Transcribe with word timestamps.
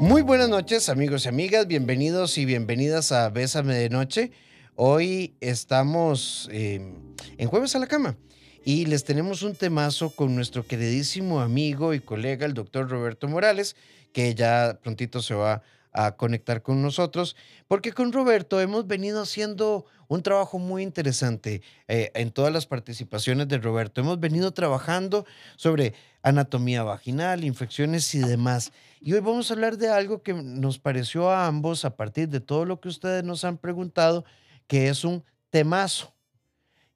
Muy 0.00 0.22
buenas 0.22 0.48
noches, 0.48 0.88
amigos 0.88 1.24
y 1.24 1.28
amigas. 1.28 1.68
Bienvenidos 1.68 2.36
y 2.36 2.44
bienvenidas 2.44 3.12
a 3.12 3.30
Bésame 3.30 3.76
de 3.76 3.88
Noche. 3.90 4.32
Hoy 4.74 5.36
estamos 5.40 6.48
eh, 6.50 6.92
en 7.38 7.48
Jueves 7.48 7.76
a 7.76 7.78
la 7.78 7.86
Cama 7.86 8.16
y 8.64 8.86
les 8.86 9.04
tenemos 9.04 9.42
un 9.42 9.54
temazo 9.54 10.10
con 10.10 10.34
nuestro 10.34 10.66
queridísimo 10.66 11.40
amigo 11.40 11.94
y 11.94 12.00
colega, 12.00 12.44
el 12.44 12.54
doctor 12.54 12.90
Roberto 12.90 13.28
Morales, 13.28 13.76
que 14.12 14.34
ya 14.34 14.80
prontito 14.82 15.22
se 15.22 15.34
va 15.34 15.62
a 15.94 16.16
conectar 16.16 16.60
con 16.60 16.82
nosotros, 16.82 17.36
porque 17.68 17.92
con 17.92 18.12
Roberto 18.12 18.60
hemos 18.60 18.86
venido 18.86 19.22
haciendo 19.22 19.86
un 20.08 20.22
trabajo 20.22 20.58
muy 20.58 20.82
interesante 20.82 21.62
eh, 21.86 22.10
en 22.14 22.32
todas 22.32 22.52
las 22.52 22.66
participaciones 22.66 23.46
de 23.48 23.58
Roberto. 23.58 24.00
Hemos 24.00 24.18
venido 24.18 24.52
trabajando 24.52 25.24
sobre 25.56 25.94
anatomía 26.22 26.82
vaginal, 26.82 27.44
infecciones 27.44 28.12
y 28.14 28.18
demás. 28.18 28.72
Y 29.00 29.12
hoy 29.12 29.20
vamos 29.20 29.50
a 29.50 29.54
hablar 29.54 29.78
de 29.78 29.88
algo 29.88 30.22
que 30.22 30.34
nos 30.34 30.80
pareció 30.80 31.30
a 31.30 31.46
ambos 31.46 31.84
a 31.84 31.96
partir 31.96 32.28
de 32.28 32.40
todo 32.40 32.64
lo 32.64 32.80
que 32.80 32.88
ustedes 32.88 33.22
nos 33.22 33.44
han 33.44 33.56
preguntado, 33.56 34.24
que 34.66 34.88
es 34.88 35.04
un 35.04 35.24
temazo. 35.50 36.12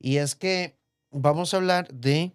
Y 0.01 0.16
es 0.16 0.35
que 0.35 0.77
vamos 1.12 1.55
a 1.55 1.59
hablar 1.59 1.88
de 1.93 2.33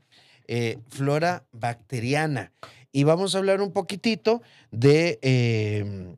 eh, 0.47 0.79
flora 0.89 1.45
bacteriana 1.51 2.53
y 2.93 3.03
vamos 3.03 3.35
a 3.35 3.39
hablar 3.39 3.59
un 3.61 3.73
poquitito 3.73 4.41
de... 4.71 5.19
Em, 5.21 6.15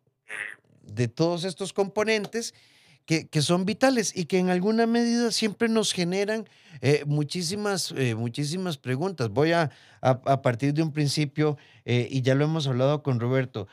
de 0.86 1.08
todos 1.08 1.44
estos 1.44 1.74
componentes 1.74 2.54
que, 3.06 3.42
son 3.42 3.66
vitales 3.66 4.16
y 4.16 4.26
que 4.26 4.40
en 4.40 4.50
alguna 4.50 4.88
medida 4.88 5.32
siempre 5.32 5.70
nos 5.70 5.94
generan 5.94 6.50
eh, 6.82 7.04
muchísimas, 7.06 7.94
eh, 7.96 8.16
muchísimas 8.16 8.78
preguntas. 8.78 9.30
Voy 9.30 9.52
a, 9.52 9.70
a, 10.02 10.42
partir 10.42 10.74
de 10.74 10.82
un 10.82 10.92
principio, 10.92 11.58
eh, 11.86 12.08
y 12.10 12.24
ya 12.24 12.34
lo 12.34 12.46
hemos 12.46 12.68
hablado 12.68 13.04
con 13.04 13.20
Roberto, 13.20 13.68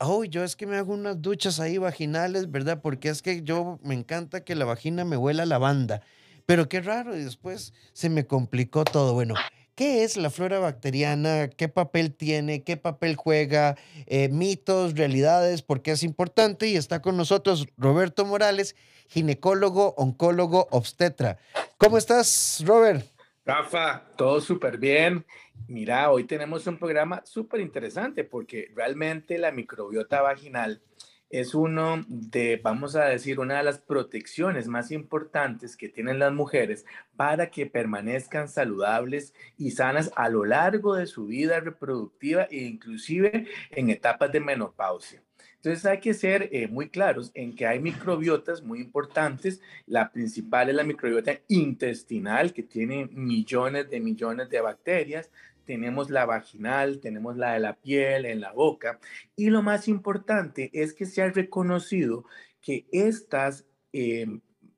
oh, 0.00 0.24
yo 0.24 0.42
es 0.42 0.56
que 0.56 0.66
me 0.66 0.76
hago 0.76 0.92
unas 0.92 1.22
duchas 1.22 1.60
ahí 1.60 1.78
vaginales, 1.78 2.50
¿verdad? 2.50 2.80
Porque 2.82 3.08
es 3.08 3.22
que 3.22 3.42
yo 3.42 3.78
me 3.84 3.94
encanta 3.94 4.44
que 4.44 4.56
la 4.56 4.64
vagina 4.64 5.04
me 5.04 5.16
huela 5.16 5.46
lavanda. 5.46 6.02
Pero 6.44 6.68
qué 6.68 6.80
raro, 6.80 7.16
y 7.16 7.22
después 7.22 7.72
se 7.92 8.08
me 8.08 8.26
complicó 8.26 8.82
todo. 8.84 9.14
Bueno, 9.14 9.34
¿Qué 9.74 10.04
es 10.04 10.18
la 10.18 10.28
flora 10.28 10.58
bacteriana? 10.58 11.48
¿Qué 11.48 11.68
papel 11.68 12.14
tiene? 12.14 12.62
¿Qué 12.62 12.76
papel 12.76 13.16
juega? 13.16 13.76
Eh, 14.06 14.28
mitos, 14.28 14.94
realidades, 14.94 15.62
por 15.62 15.80
qué 15.80 15.92
es 15.92 16.02
importante. 16.02 16.68
Y 16.68 16.76
está 16.76 17.00
con 17.00 17.16
nosotros 17.16 17.66
Roberto 17.78 18.26
Morales, 18.26 18.76
ginecólogo, 19.08 19.94
oncólogo, 19.96 20.68
obstetra. 20.70 21.38
¿Cómo 21.78 21.96
estás, 21.96 22.62
Robert? 22.66 23.06
Rafa, 23.46 24.04
todo 24.16 24.42
súper 24.42 24.76
bien. 24.76 25.24
Mira, 25.68 26.10
hoy 26.10 26.24
tenemos 26.24 26.66
un 26.66 26.76
programa 26.78 27.22
súper 27.24 27.60
interesante 27.60 28.24
porque 28.24 28.70
realmente 28.74 29.38
la 29.38 29.52
microbiota 29.52 30.20
vaginal 30.20 30.82
es 31.32 31.54
uno 31.54 32.04
de, 32.08 32.60
vamos 32.62 32.94
a 32.94 33.06
decir, 33.06 33.40
una 33.40 33.56
de 33.56 33.64
las 33.64 33.78
protecciones 33.78 34.68
más 34.68 34.90
importantes 34.90 35.78
que 35.78 35.88
tienen 35.88 36.18
las 36.18 36.32
mujeres 36.32 36.84
para 37.16 37.50
que 37.50 37.64
permanezcan 37.64 38.48
saludables 38.48 39.32
y 39.56 39.70
sanas 39.70 40.12
a 40.14 40.28
lo 40.28 40.44
largo 40.44 40.94
de 40.94 41.06
su 41.06 41.26
vida 41.26 41.58
reproductiva 41.58 42.44
e 42.50 42.58
inclusive 42.58 43.46
en 43.70 43.88
etapas 43.88 44.30
de 44.30 44.40
menopausia. 44.40 45.22
Entonces 45.56 45.86
hay 45.86 46.00
que 46.00 46.12
ser 46.12 46.50
eh, 46.52 46.66
muy 46.66 46.90
claros 46.90 47.30
en 47.34 47.54
que 47.54 47.66
hay 47.66 47.80
microbiotas 47.80 48.62
muy 48.62 48.80
importantes. 48.80 49.62
La 49.86 50.10
principal 50.10 50.68
es 50.68 50.74
la 50.74 50.82
microbiota 50.84 51.38
intestinal, 51.48 52.52
que 52.52 52.64
tiene 52.64 53.08
millones 53.12 53.88
de 53.88 54.00
millones 54.00 54.50
de 54.50 54.60
bacterias 54.60 55.30
tenemos 55.64 56.10
la 56.10 56.26
vaginal, 56.26 57.00
tenemos 57.00 57.36
la 57.36 57.52
de 57.52 57.60
la 57.60 57.74
piel, 57.74 58.26
en 58.26 58.40
la 58.40 58.52
boca. 58.52 58.98
Y 59.36 59.50
lo 59.50 59.62
más 59.62 59.88
importante 59.88 60.70
es 60.72 60.92
que 60.94 61.06
se 61.06 61.22
ha 61.22 61.30
reconocido 61.30 62.24
que 62.60 62.86
estas 62.92 63.66
eh, 63.92 64.26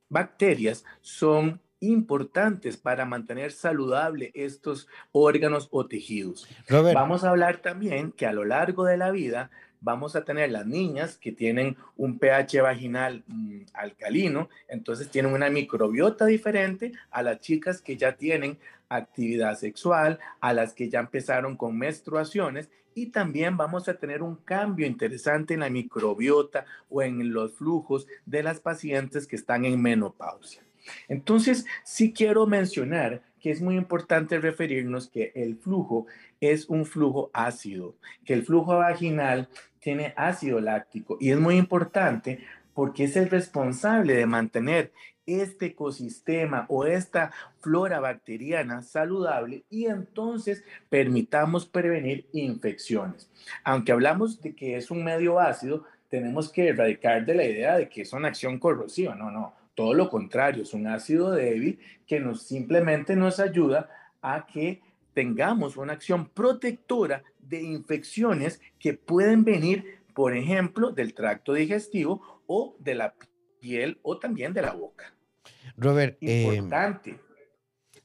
bacterias 0.08 0.84
son 1.00 1.60
importantes 1.80 2.76
para 2.76 3.04
mantener 3.04 3.52
saludable 3.52 4.30
estos 4.34 4.88
órganos 5.12 5.68
o 5.70 5.86
tejidos. 5.86 6.48
Vamos 6.68 7.24
a 7.24 7.30
hablar 7.30 7.58
también 7.58 8.12
que 8.12 8.26
a 8.26 8.32
lo 8.32 8.44
largo 8.44 8.84
de 8.84 8.96
la 8.96 9.10
vida 9.10 9.50
vamos 9.84 10.16
a 10.16 10.24
tener 10.24 10.50
las 10.50 10.66
niñas 10.66 11.18
que 11.18 11.30
tienen 11.30 11.76
un 11.96 12.18
pH 12.18 12.62
vaginal 12.62 13.22
mm, 13.26 13.64
alcalino, 13.74 14.48
entonces 14.66 15.10
tienen 15.10 15.34
una 15.34 15.50
microbiota 15.50 16.24
diferente 16.24 16.92
a 17.10 17.22
las 17.22 17.40
chicas 17.40 17.82
que 17.82 17.98
ya 17.98 18.16
tienen 18.16 18.58
actividad 18.96 19.56
sexual, 19.56 20.18
a 20.40 20.52
las 20.52 20.72
que 20.72 20.88
ya 20.88 21.00
empezaron 21.00 21.56
con 21.56 21.78
menstruaciones 21.78 22.70
y 22.94 23.06
también 23.06 23.56
vamos 23.56 23.88
a 23.88 23.94
tener 23.94 24.22
un 24.22 24.36
cambio 24.36 24.86
interesante 24.86 25.54
en 25.54 25.60
la 25.60 25.70
microbiota 25.70 26.64
o 26.88 27.02
en 27.02 27.32
los 27.32 27.54
flujos 27.54 28.06
de 28.24 28.42
las 28.42 28.60
pacientes 28.60 29.26
que 29.26 29.36
están 29.36 29.64
en 29.64 29.82
menopausia. 29.82 30.62
Entonces, 31.08 31.66
sí 31.82 32.12
quiero 32.12 32.46
mencionar 32.46 33.22
que 33.40 33.50
es 33.50 33.60
muy 33.60 33.76
importante 33.76 34.38
referirnos 34.38 35.08
que 35.08 35.32
el 35.34 35.56
flujo 35.56 36.06
es 36.40 36.68
un 36.68 36.86
flujo 36.86 37.30
ácido, 37.34 37.94
que 38.24 38.32
el 38.32 38.44
flujo 38.44 38.76
vaginal 38.78 39.48
tiene 39.80 40.14
ácido 40.16 40.60
láctico 40.60 41.18
y 41.20 41.30
es 41.30 41.38
muy 41.38 41.56
importante 41.56 42.40
porque 42.72 43.04
es 43.04 43.16
el 43.16 43.30
responsable 43.30 44.14
de 44.14 44.26
mantener 44.26 44.92
este 45.26 45.66
ecosistema 45.66 46.66
o 46.68 46.84
esta 46.84 47.32
flora 47.60 48.00
bacteriana 48.00 48.82
saludable 48.82 49.64
y 49.70 49.86
entonces 49.86 50.64
permitamos 50.88 51.66
prevenir 51.66 52.26
infecciones. 52.32 53.30
Aunque 53.62 53.92
hablamos 53.92 54.40
de 54.40 54.54
que 54.54 54.76
es 54.76 54.90
un 54.90 55.04
medio 55.04 55.40
ácido, 55.40 55.84
tenemos 56.08 56.50
que 56.50 56.68
erradicar 56.68 57.24
de 57.24 57.34
la 57.34 57.44
idea 57.44 57.76
de 57.76 57.88
que 57.88 58.02
es 58.02 58.12
una 58.12 58.28
acción 58.28 58.58
corrosiva. 58.58 59.14
No, 59.14 59.30
no, 59.30 59.54
todo 59.74 59.94
lo 59.94 60.08
contrario, 60.08 60.62
es 60.62 60.74
un 60.74 60.86
ácido 60.86 61.30
débil 61.32 61.78
que 62.06 62.20
nos 62.20 62.42
simplemente 62.42 63.16
nos 63.16 63.40
ayuda 63.40 63.90
a 64.22 64.46
que 64.46 64.80
tengamos 65.12 65.76
una 65.76 65.94
acción 65.94 66.28
protectora 66.28 67.22
de 67.38 67.62
infecciones 67.62 68.60
que 68.78 68.94
pueden 68.94 69.44
venir, 69.44 70.00
por 70.14 70.36
ejemplo, 70.36 70.90
del 70.90 71.14
tracto 71.14 71.54
digestivo 71.54 72.42
o 72.46 72.76
de 72.78 72.94
la 72.94 73.14
piel 73.60 73.98
o 74.02 74.18
también 74.18 74.52
de 74.52 74.62
la 74.62 74.72
boca. 74.72 75.13
Robert, 75.76 76.16
eh, 76.20 76.54
importante. 76.56 77.18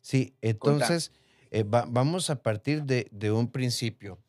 sí, 0.01 0.35
entonces 0.41 1.11
eh, 1.51 1.63
vamos 1.65 2.29
a 2.29 2.41
partir 2.41 2.83
de, 2.83 3.31
un 3.31 3.51
principio. 3.51 4.19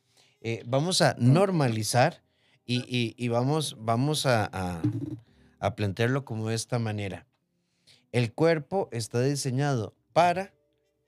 Eh, 0.41 0.63
vamos 0.67 1.03
a 1.03 1.15
normalizar 1.19 2.23
y, 2.65 3.29
vamos, 3.29 3.77
vamos 3.81 4.27
a, 4.27 4.81
a 5.59 5.75
plantearlo 5.75 6.25
como 6.25 6.49
de 6.49 6.55
esta 6.55 6.79
manera. 6.79 7.27
El 8.13 8.33
cuerpo 8.33 8.89
está 8.93 9.21
diseñado 9.23 9.95
para 10.13 10.53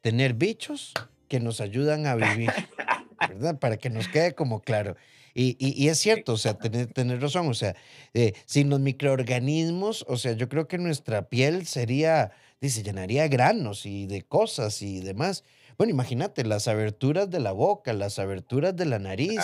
tener 0.02 0.34
bichos 0.34 0.92
que 1.28 1.40
nos 1.40 1.60
ayudan 1.60 2.06
a 2.06 2.14
vivir, 2.14 2.50
¿verdad? 3.28 3.58
Para 3.58 3.78
que 3.78 3.88
nos 3.88 4.08
quede 4.08 4.34
como 4.34 4.60
claro. 4.60 4.96
Y, 5.34 5.88
es 5.88 5.98
cierto, 5.98 6.34
o 6.34 6.36
sea, 6.36 6.54
tener, 6.54 6.92
tener 6.92 7.20
razón, 7.20 7.48
o 7.48 7.54
sea, 7.54 7.74
eh, 8.12 8.34
sin 8.44 8.68
los 8.68 8.80
microorganismos, 8.80 10.04
o 10.08 10.16
sea, 10.16 10.32
yo 10.32 10.48
creo 10.48 10.68
que 10.68 10.78
nuestra 10.78 11.28
piel 11.28 11.66
sería, 11.66 12.32
dice, 12.60 12.82
llenaría 12.82 13.22
de 13.22 13.28
granos 13.28 13.86
y 13.86 14.06
de 14.06 14.22
cosas 14.22 14.82
y 14.82 15.00
demás. 15.00 15.44
Bueno, 15.78 15.92
imagínate 15.92 16.44
las 16.44 16.68
aberturas 16.68 17.30
de 17.30 17.40
la 17.40 17.52
boca, 17.52 17.92
las 17.92 18.18
aberturas 18.18 18.76
de 18.76 18.84
la 18.84 18.98
nariz. 18.98 19.40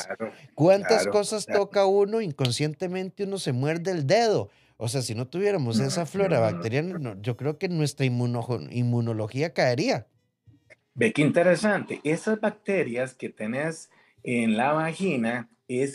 ¿Cuántas 0.54 1.06
cosas 1.06 1.46
toca 1.46 1.86
uno 1.86 2.20
inconscientemente? 2.20 3.24
Uno 3.24 3.38
se 3.38 3.52
muerde 3.52 3.90
el 3.90 4.06
dedo. 4.06 4.50
O 4.76 4.88
sea, 4.88 5.02
si 5.02 5.14
no 5.14 5.26
tuviéramos 5.26 5.80
esa 5.80 6.06
flora 6.06 6.38
bacteriana, 6.38 7.16
yo 7.20 7.36
creo 7.36 7.58
que 7.58 7.68
nuestra 7.68 8.06
inmunología 8.06 9.52
caería. 9.52 10.06
Ve 10.94 11.12
qué 11.12 11.22
interesante. 11.22 12.00
Esas 12.04 12.40
bacterias 12.40 13.14
que 13.14 13.28
tenés 13.28 13.90
en 14.22 14.56
la 14.56 14.72
vagina 14.72 15.48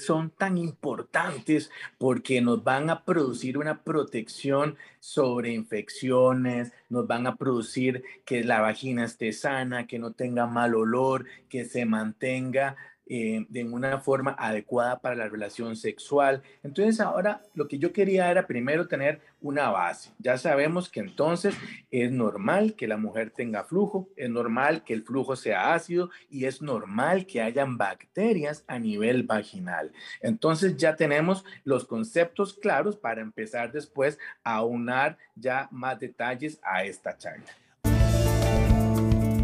son 0.05 0.29
tan 0.29 0.57
importantes 0.57 1.71
porque 1.97 2.41
nos 2.41 2.63
van 2.63 2.89
a 2.89 3.03
producir 3.03 3.57
una 3.57 3.83
protección 3.83 4.77
sobre 4.99 5.51
infecciones, 5.51 6.71
nos 6.89 7.07
van 7.07 7.25
a 7.25 7.35
producir 7.35 8.03
que 8.23 8.43
la 8.43 8.61
vagina 8.61 9.05
esté 9.05 9.33
sana, 9.33 9.87
que 9.87 9.97
no 9.97 10.11
tenga 10.11 10.45
mal 10.45 10.75
olor, 10.75 11.25
que 11.49 11.65
se 11.65 11.85
mantenga 11.85 12.75
eh, 13.05 13.45
de 13.49 13.65
una 13.65 13.99
forma 13.99 14.31
adecuada 14.39 14.99
para 14.99 15.15
la 15.15 15.27
relación 15.27 15.75
sexual. 15.75 16.41
Entonces 16.63 17.01
ahora 17.01 17.41
lo 17.53 17.67
que 17.67 17.77
yo 17.77 17.91
quería 17.91 18.31
era 18.31 18.47
primero 18.47 18.87
tener 18.87 19.19
una 19.41 19.69
base. 19.71 20.11
Ya 20.19 20.37
sabemos 20.37 20.89
que 20.89 21.01
entonces 21.01 21.53
es 21.91 22.11
normal 22.11 22.75
que 22.75 22.87
la 22.87 22.95
mujer 22.95 23.31
tenga 23.31 23.65
flujo, 23.65 24.07
es 24.15 24.29
normal 24.29 24.85
que 24.85 24.93
el 24.93 25.03
flujo 25.03 25.35
sea 25.35 25.73
ácido 25.73 26.11
y 26.29 26.45
es 26.45 26.61
normal 26.61 27.25
que 27.25 27.41
hayan 27.41 27.77
bacterias 27.77 28.63
a 28.67 28.79
nivel 28.79 29.23
vaginal. 29.23 29.91
Entonces 30.21 30.77
ya 30.77 30.95
tenemos 30.95 31.43
los 31.65 31.85
conceptos 31.85 32.53
claros 32.53 32.95
para 32.95 33.21
empezar 33.21 33.73
después 33.73 34.17
a 34.45 34.55
aunar 34.55 35.17
ya 35.35 35.67
más 35.71 35.99
detalles 35.99 36.59
a 36.63 36.85
esta 36.85 37.17
charla. 37.17 37.51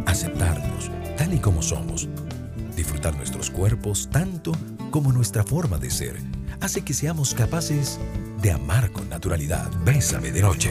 Aceptarnos 0.06 0.90
tal 1.18 1.34
y 1.34 1.40
como 1.40 1.62
somos 1.62 2.08
nuestros 3.08 3.50
cuerpos 3.50 4.10
tanto 4.12 4.52
como 4.92 5.14
nuestra 5.14 5.44
forma 5.44 5.78
de 5.78 5.90
ser 5.90 6.18
hace 6.60 6.82
que 6.82 6.94
seamos 6.94 7.34
capaces 7.34 7.98
de 8.42 8.52
amar 8.52 8.92
con 8.92 9.10
naturalidad. 9.10 9.70
Bésame 9.86 10.32
de 10.32 10.42
noche. 10.42 10.70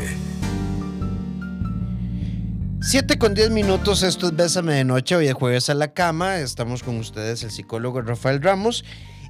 7 2.80 3.18
con 3.18 3.34
10 3.34 3.50
minutos, 3.50 4.02
esto 4.02 4.28
es 4.28 4.36
Bésame 4.36 4.74
de 4.74 4.84
Noche, 4.84 5.16
hoy 5.16 5.26
es 5.26 5.34
jueves 5.34 5.68
a 5.68 5.74
la 5.74 5.92
cama, 5.92 6.38
estamos 6.38 6.82
con 6.82 6.96
ustedes 6.98 7.42
el 7.42 7.50
psicólogo 7.50 8.02
Rafael 8.02 8.40
Ramos 8.40 8.84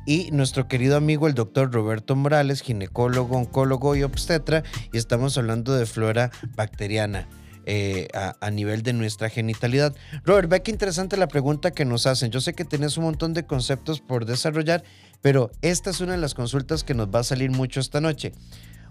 y 0.07 0.31
nuestro 0.33 0.69
querido 0.69 0.97
amigo 0.97 1.29
el 1.29 1.35
doctor 1.35 1.73
Roberto 1.73 2.15
Morales, 2.15 2.61
ginecólogo, 2.61 3.37
oncólogo 3.37 3.97
y 3.97 4.03
obstetra, 4.03 4.65
y 4.93 4.99
estamos 4.99 5.39
hablando 5.39 5.75
de 5.75 5.87
flora 5.87 6.31
bacteriana. 6.57 7.27
Eh, 7.71 8.09
a, 8.15 8.51
nivel 8.51 8.83
de 8.83 8.95
nuestra 8.95 9.29
genitalidad. 9.29 9.95
Robert, 10.25 10.49
ve 10.49 10.63
qué 10.63 10.71
interesante 10.71 11.19
la 11.19 11.29
pregunta 11.29 11.71
que 11.71 11.85
nos 11.85 12.07
hacen. 12.07 12.31
Yo 12.31 12.41
sé 12.41 12.55
que 12.55 12.65
tienes 12.65 12.97
un 12.97 13.05
montón 13.05 13.35
de 13.35 13.45
conceptos 13.45 14.01
por 14.01 14.25
desarrollar, 14.25 14.83
pero 15.21 15.51
esta 15.61 15.91
es 15.91 16.01
una 16.01 16.13
de 16.13 16.19
las 16.19 16.33
consultas 16.33 16.83
que 16.83 16.95
nos 16.95 17.09
va 17.09 17.19
a 17.19 17.25
salir 17.25 17.51
mucho 17.51 17.81
esta 17.81 18.01
noche. 18.01 18.33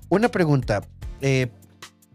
Una 0.09 0.29
pregunta. 0.29 0.83
Eh, 1.21 1.47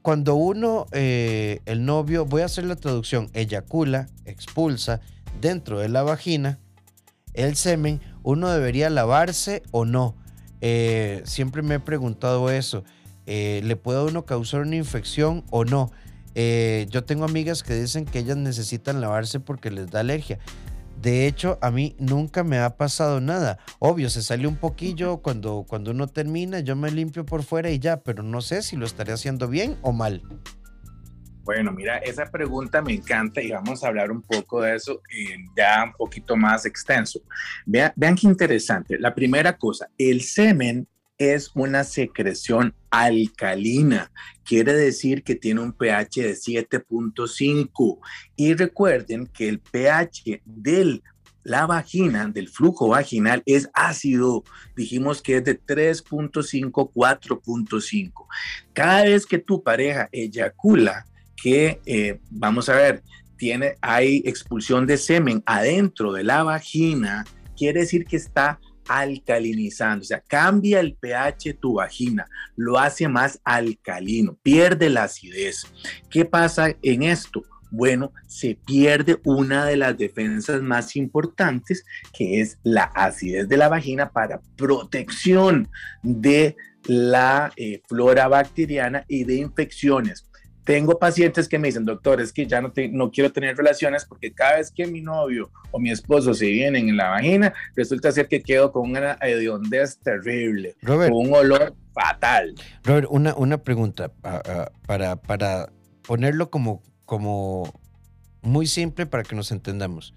cuando 0.03 0.37
uno, 0.37 0.87
eh, 0.93 1.59
el 1.67 1.85
novio, 1.85 2.27
voy 2.27 2.43
a 2.43 2.45
hacer 2.45 2.63
la 2.63 2.77
traducción, 2.77 3.29
eyacula, 3.33 4.07
expulsa 4.25 5.01
dentro 5.41 5.81
de 5.81 5.89
la 5.89 6.05
vagina 6.05 6.61
el 7.35 7.57
semen, 7.57 8.01
uno 8.23 8.49
debería 8.51 8.89
lavarse 8.89 9.65
o 9.73 9.85
no. 9.85 10.15
siempre 11.25 11.63
me 11.63 11.75
he 11.75 11.81
preguntado 11.81 12.51
eso. 12.51 12.85
¿Le 13.27 13.75
puede 13.75 14.05
uno 14.05 14.27
causar 14.27 14.61
una 14.61 14.77
infección 14.77 15.43
o 15.51 15.65
no? 15.65 15.91
Eh, 16.35 16.87
yo 16.91 17.05
tengo 17.05 17.25
amigas 17.25 17.63
que 17.63 17.75
dicen 17.75 18.05
que 18.05 18.21
ellas 18.21 18.37
necesitan 18.37 19.01
lavarse 19.01 19.41
porque 19.41 19.71
les 19.71 19.91
da 19.91 20.01
alergia. 20.01 20.39
De 21.01 21.27
hecho, 21.27 21.59
a 21.61 21.73
mí 21.73 21.97
nunca 21.99 22.45
me 22.45 22.59
ha 22.59 22.77
pasado 22.77 23.21
nada. 23.21 23.59
Obvio, 23.81 24.09
se 24.09 24.23
sale 24.23 24.47
un 24.47 24.57
poquillo 24.57 25.19
cuando, 25.19 25.65
cuando 25.69 25.91
uno 25.91 26.07
termina, 26.07 26.61
yo 26.61 26.77
me 26.77 26.93
limpio 26.93 27.27
por 27.27 27.43
fuera 27.43 27.71
y 27.71 27.81
ya, 27.81 28.01
pero 28.01 28.23
no 28.23 28.41
sé 28.41 28.63
si 28.63 28.77
lo 28.77 28.87
estaré 28.87 29.13
haciendo 29.13 29.49
bien 29.49 29.77
o 29.83 29.93
mal. 29.93 30.23
Bueno, 31.45 31.73
mira, 31.73 31.99
esa 31.99 32.31
pregunta 32.31 32.83
me 32.83 32.93
encanta 32.93 33.43
y 33.43 33.51
vamos 33.51 33.83
a 33.83 33.89
hablar 33.89 34.13
un 34.13 34.23
poco 34.23 34.63
de 34.63 34.77
eso 34.77 35.03
eh, 35.13 35.39
ya 35.57 35.87
un 35.87 35.93
poquito 35.95 36.37
más 36.37 36.67
extenso. 36.67 37.21
Vean, 37.67 37.93
vean 37.97 38.15
qué 38.15 38.29
interesante. 38.29 38.97
La 38.97 39.13
primera 39.13 39.57
cosa, 39.57 39.89
el 39.99 40.21
semen 40.21 40.87
es 41.19 41.51
una 41.55 41.85
secreción 41.85 42.75
alcalina. 42.91 44.11
Quiere 44.45 44.75
decir 44.75 45.23
que 45.23 45.35
tiene 45.35 45.61
un 45.61 45.73
pH 45.73 46.23
de 46.23 46.35
7.5. 46.35 47.99
Y 48.37 48.55
recuerden 48.55 49.27
que 49.27 49.49
el 49.49 49.61
pH 49.61 50.43
de 50.45 51.03
la 51.45 51.67
vagina, 51.67 52.29
del 52.29 52.49
flujo 52.49 52.89
vaginal, 52.89 53.43
es 53.47 53.69
ácido. 53.75 54.45
Dijimos 54.77 55.23
que 55.23 55.39
es 55.39 55.45
de 55.45 55.61
3.5, 55.61 56.93
4.5. 56.93 58.27
Cada 58.73 59.05
vez 59.05 59.27
que 59.27 59.39
tu 59.39 59.63
pareja 59.63 60.09
eyacula, 60.13 61.07
que 61.37 61.81
eh, 61.87 62.21
vamos 62.31 62.69
a 62.69 62.77
ver, 62.77 63.03
tiene, 63.37 63.77
hay 63.81 64.23
expulsión 64.25 64.87
de 64.87 64.97
semen 64.97 65.43
adentro 65.47 66.13
de 66.13 66.23
la 66.23 66.45
vagina, 66.45 67.25
quiere 67.57 67.81
decir 67.81 68.05
que 68.05 68.17
está 68.17 68.61
alcalinizando, 68.89 70.03
o 70.03 70.07
sea, 70.07 70.21
cambia 70.21 70.81
el 70.81 70.95
pH 70.95 71.55
tu 71.55 71.75
vagina, 71.75 72.27
lo 72.57 72.79
hace 72.79 73.09
más 73.09 73.41
alcalino, 73.45 74.39
pierde 74.43 74.91
la 74.91 75.05
acidez. 75.05 75.67
¿Qué 76.11 76.25
pasa 76.25 76.75
en 76.83 77.03
esto? 77.03 77.45
Bueno, 77.71 78.13
se 78.27 78.59
pierde 78.67 79.19
una 79.25 79.65
de 79.65 79.77
las 79.77 79.97
defensas 79.97 80.61
más 80.61 80.95
importantes, 80.95 81.87
que 82.13 82.43
es 82.43 82.59
la 82.63 82.85
acidez 82.85 83.49
de 83.49 83.57
la 83.57 83.71
vagina 83.71 84.11
para 84.11 84.43
protección 84.57 85.69
de 86.03 86.57
la 86.85 87.51
eh, 87.57 87.81
flora 87.89 88.29
bacteriana 88.29 89.05
y 89.09 89.25
de 89.25 89.37
infecciones. 89.37 90.27
Tengo 90.65 90.99
pacientes 90.99 91.49
que 91.49 91.59
me 91.59 91.69
dicen, 91.69 91.85
doctor, 91.85 92.21
es 92.21 92.33
que 92.33 92.47
ya 92.47 92.61
no, 92.61 92.73
no 92.93 93.11
quiero 93.11 93.33
tener 93.33 93.57
relaciones 93.57 94.05
porque 94.05 94.33
cada 94.33 94.59
vez 94.59 94.71
que 94.71 94.87
mi 94.87 95.01
novio 95.01 95.51
o 95.73 95.81
mi 95.81 95.91
esposo 95.91 96.35
se 96.35 96.47
vienen 96.47 96.89
en 96.89 96.97
la 96.97 97.11
vagina, 97.11 97.53
resulta 97.75 98.13
ser 98.13 98.29
que 98.29 98.43
quedo 98.43 98.71
con 98.71 98.91
una 98.91 99.19
hediondez 99.21 99.99
terrible, 99.99 100.77
con 100.87 101.13
un 101.13 101.35
olor 101.35 101.75
fatal. 101.93 102.55
Robert, 102.85 103.09
una, 103.11 103.35
una 103.35 103.59
pregunta 103.59 104.13
para, 104.87 105.17
para 105.17 105.73
ponerlo 106.03 106.51
como, 106.51 106.83
como 107.07 107.73
muy 108.43 108.67
simple 108.67 109.07
para 109.07 109.25
que 109.25 109.35
nos 109.35 109.51
entendamos. 109.51 110.15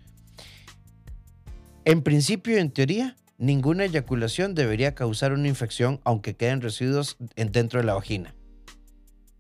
En 1.86 2.02
principio, 2.02 2.58
en 2.58 2.72
teoría, 2.72 3.16
ninguna 3.38 3.86
eyaculación 3.86 4.54
debería 4.54 4.94
causar 4.94 5.34
una 5.34 5.48
infección 5.48 6.02
aunque 6.04 6.36
queden 6.36 6.62
residuos 6.62 7.18
dentro 7.36 7.80
de 7.80 7.86
la 7.86 7.94
vagina. 7.96 8.35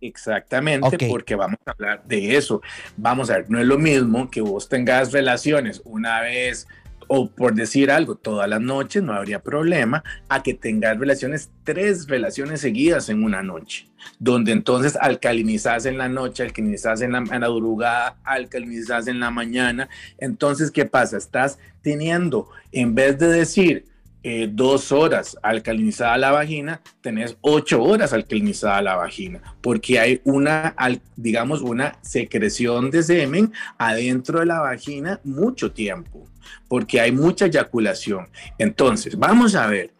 Exactamente, 0.01 1.07
porque 1.09 1.35
vamos 1.35 1.59
a 1.65 1.71
hablar 1.71 2.03
de 2.05 2.35
eso. 2.35 2.61
Vamos 2.97 3.29
a 3.29 3.37
ver, 3.37 3.49
no 3.49 3.59
es 3.59 3.65
lo 3.65 3.77
mismo 3.77 4.29
que 4.29 4.41
vos 4.41 4.69
tengas 4.69 5.11
relaciones 5.11 5.81
una 5.85 6.21
vez 6.21 6.67
o 7.07 7.29
por 7.29 7.53
decir 7.53 7.91
algo, 7.91 8.15
todas 8.15 8.49
las 8.49 8.61
noches 8.61 9.03
no 9.03 9.13
habría 9.13 9.41
problema, 9.41 10.03
a 10.29 10.43
que 10.43 10.53
tengas 10.53 10.97
relaciones, 10.97 11.49
tres 11.63 12.07
relaciones 12.07 12.61
seguidas 12.61 13.09
en 13.09 13.23
una 13.23 13.43
noche, 13.43 13.87
donde 14.19 14.51
entonces 14.51 14.97
alcalinizas 14.99 15.85
en 15.85 15.97
la 15.97 16.09
noche, 16.09 16.43
alcalinizas 16.43 17.01
en 17.01 17.11
la, 17.11 17.19
en 17.19 17.27
la 17.27 17.39
madrugada, 17.39 18.17
alcalinizas 18.23 19.07
en 19.07 19.19
la 19.19 19.31
mañana. 19.31 19.89
Entonces, 20.17 20.71
¿qué 20.71 20.85
pasa? 20.85 21.17
Estás 21.17 21.59
teniendo, 21.81 22.49
en 22.71 22.95
vez 22.95 23.19
de 23.19 23.27
decir, 23.27 23.85
eh, 24.27 24.49
dos 24.51 24.91
horas 24.91 25.37
alcalinizada 25.43 26.17
la 26.17 26.31
vagina, 26.31 26.81
tenés 27.01 27.37
ocho 27.41 27.83
horas 27.83 28.11
alcalinizada 28.11 28.81
la 28.81 28.95
vagina, 28.95 29.39
porque 29.61 29.99
hay 29.99 30.19
una, 30.23 30.75
digamos, 31.15 31.61
una 31.61 31.99
secreción 32.01 32.89
de 32.89 33.03
semen 33.03 33.53
adentro 33.77 34.39
de 34.39 34.47
la 34.47 34.61
vagina 34.61 35.19
mucho 35.23 35.71
tiempo, 35.73 36.27
porque 36.67 36.99
hay 36.99 37.11
mucha 37.11 37.45
eyaculación. 37.45 38.29
Entonces, 38.57 39.15
vamos 39.15 39.53
a 39.53 39.67
ver, 39.67 39.93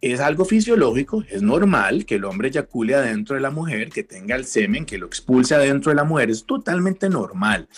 es 0.00 0.18
algo 0.18 0.44
fisiológico, 0.44 1.22
es 1.28 1.40
normal 1.40 2.04
que 2.06 2.16
el 2.16 2.24
hombre 2.24 2.48
eyacule 2.48 2.96
adentro 2.96 3.36
de 3.36 3.40
la 3.40 3.50
mujer, 3.52 3.90
que 3.90 4.02
tenga 4.02 4.34
el 4.34 4.46
semen, 4.46 4.84
que 4.84 4.98
lo 4.98 5.06
expulse 5.06 5.54
adentro 5.54 5.90
de 5.90 5.96
la 5.96 6.02
mujer, 6.02 6.28
es 6.28 6.44
totalmente 6.44 7.08
normal. 7.08 7.68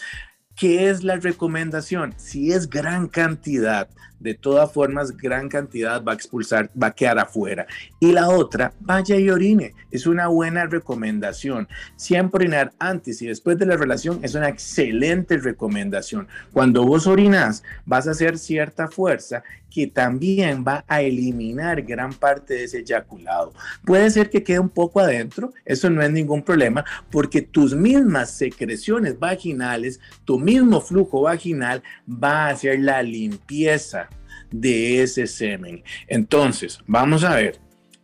¿Qué 0.57 0.89
es 0.89 1.03
la 1.03 1.17
recomendación? 1.17 2.15
Si 2.17 2.53
es 2.53 2.71
gran 2.71 3.09
cantidad, 3.09 3.89
de 4.23 4.35
todas 4.35 4.73
formas, 4.73 5.17
gran 5.17 5.49
cantidad 5.49 6.03
va 6.03 6.13
a 6.13 6.15
expulsar, 6.15 6.71
va 6.81 6.89
a 6.89 6.95
quedar 6.95 7.19
afuera. 7.19 7.67
Y 7.99 8.13
la 8.13 8.29
otra, 8.29 8.73
vaya 8.81 9.17
y 9.17 9.29
orine. 9.31 9.75
Es 9.91 10.07
una 10.07 10.29
buena 10.29 10.67
recomendación. 10.67 11.69
Siempre 11.97 12.45
orinar 12.45 12.73
antes 12.79 13.21
y 13.21 13.27
después 13.27 13.59
de 13.59 13.67
la 13.67 13.77
relación 13.77 14.21
es 14.23 14.35
una 14.35 14.49
excelente 14.49 15.39
recomendación. 15.39 16.29
Cuando 16.53 16.85
vos 16.85 17.07
orinas, 17.07 17.63
vas 17.85 18.07
a 18.07 18.13
hacer 18.13 18.39
cierta 18.39 18.89
fuerza 18.89 19.43
que 19.73 19.87
también 19.87 20.65
va 20.67 20.85
a 20.87 21.01
eliminar 21.01 21.83
gran 21.83 22.13
parte 22.13 22.55
de 22.55 22.65
ese 22.65 22.81
eyaculado. 22.81 23.55
Puede 23.85 24.11
ser 24.11 24.29
que 24.29 24.43
quede 24.43 24.59
un 24.59 24.69
poco 24.69 25.01
adentro, 25.01 25.53
eso 25.65 25.89
no 25.89 26.03
es 26.03 26.11
ningún 26.11 26.43
problema, 26.43 26.85
porque 27.11 27.43
tus 27.43 27.75
mismas 27.75 28.31
secreciones 28.31 29.19
vaginales, 29.19 29.99
tu 30.25 30.39
mismo 30.39 30.81
flujo 30.81 31.23
vaginal 31.23 31.83
va 32.07 32.47
a 32.47 32.49
hacer 32.51 32.81
la 32.81 33.03
limpieza 33.03 34.09
de 34.53 35.03
ese 35.03 35.27
semen. 35.27 35.83
Entonces, 36.07 36.79
vamos 36.87 37.25
a 37.25 37.35
ver. 37.35 37.59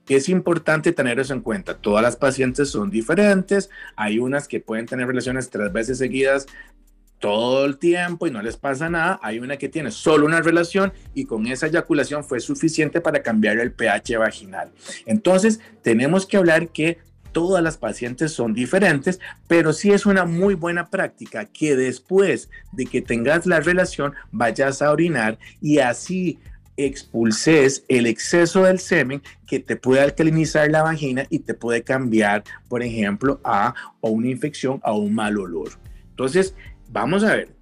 Es 0.09 0.31
importante 0.31 0.93
tener 0.93 1.21
eso 1.21 1.35
en 1.35 1.43
cuenta. 1.43 1.77
Todas 1.77 2.03
las 2.03 2.17
pacientes 2.17 2.71
son 2.71 2.91
diferentes. 2.91 3.69
Hay 3.95 4.19
unas 4.19 4.49
que 4.49 4.59
pueden 4.59 4.87
tener 4.87 5.07
relaciones 5.07 5.51
tres 5.51 5.71
veces 5.71 5.99
seguidas 5.99 6.47
todo 7.19 7.65
el 7.65 7.79
tiempo 7.79 8.27
y 8.27 8.31
no 8.31 8.41
les 8.43 8.57
pasa 8.57 8.89
nada. 8.89 9.19
Hay 9.23 9.39
una 9.39 9.57
que 9.57 9.69
tiene 9.69 9.91
solo 9.91 10.27
una 10.27 10.41
relación 10.41 10.93
y 11.15 11.25
con 11.25 11.47
esa 11.47 11.67
eyaculación 11.67 12.25
fue 12.25 12.41
suficiente 12.41 13.01
para 13.01 13.23
cambiar 13.23 13.59
el 13.59 13.73
pH 13.73 14.17
vaginal. 14.17 14.71
Entonces, 15.07 15.61
tenemos 15.83 16.27
que 16.27 16.37
hablar 16.37 16.69
que 16.69 16.99
todas 17.39 17.63
las 17.63 17.77
pacientes 17.77 18.33
son 18.33 18.53
diferentes, 18.53 19.21
pero 19.47 19.73
sí 19.73 19.93
es 19.93 20.07
una 20.07 20.25
muy 20.25 20.55
buena 20.55 20.91
práctica 20.91 21.45
que 21.45 21.77
después 21.77 22.51
de 22.73 22.85
que 22.85 23.01
tengas 23.01 23.47
la 23.47 23.61
relación 23.61 24.13
vayas 24.33 24.83
a 24.83 24.91
orinar 24.91 25.39
y 25.61 25.79
así 25.79 26.41
expulses 26.77 27.85
el 27.87 28.07
exceso 28.07 28.65
del 28.65 28.81
semen 28.81 29.23
que 29.47 29.61
te 29.61 29.77
puede 29.77 30.01
alcalinizar 30.01 30.69
la 30.69 30.83
vagina 30.83 31.27
y 31.31 31.39
te 31.39 31.55
puede 31.55 31.85
cambiar, 31.85 32.43
por 32.69 32.83
ejemplo, 32.83 33.41
a, 33.45 33.73
una 34.01 34.29
infección, 34.29 34.81
a 34.83 34.93
un 34.93 35.15
mal 35.15 35.39
olor. 35.39 35.71
Entonces, 36.11 36.57
vamos 36.89 37.23
a 37.23 37.37
ver, 37.37 37.55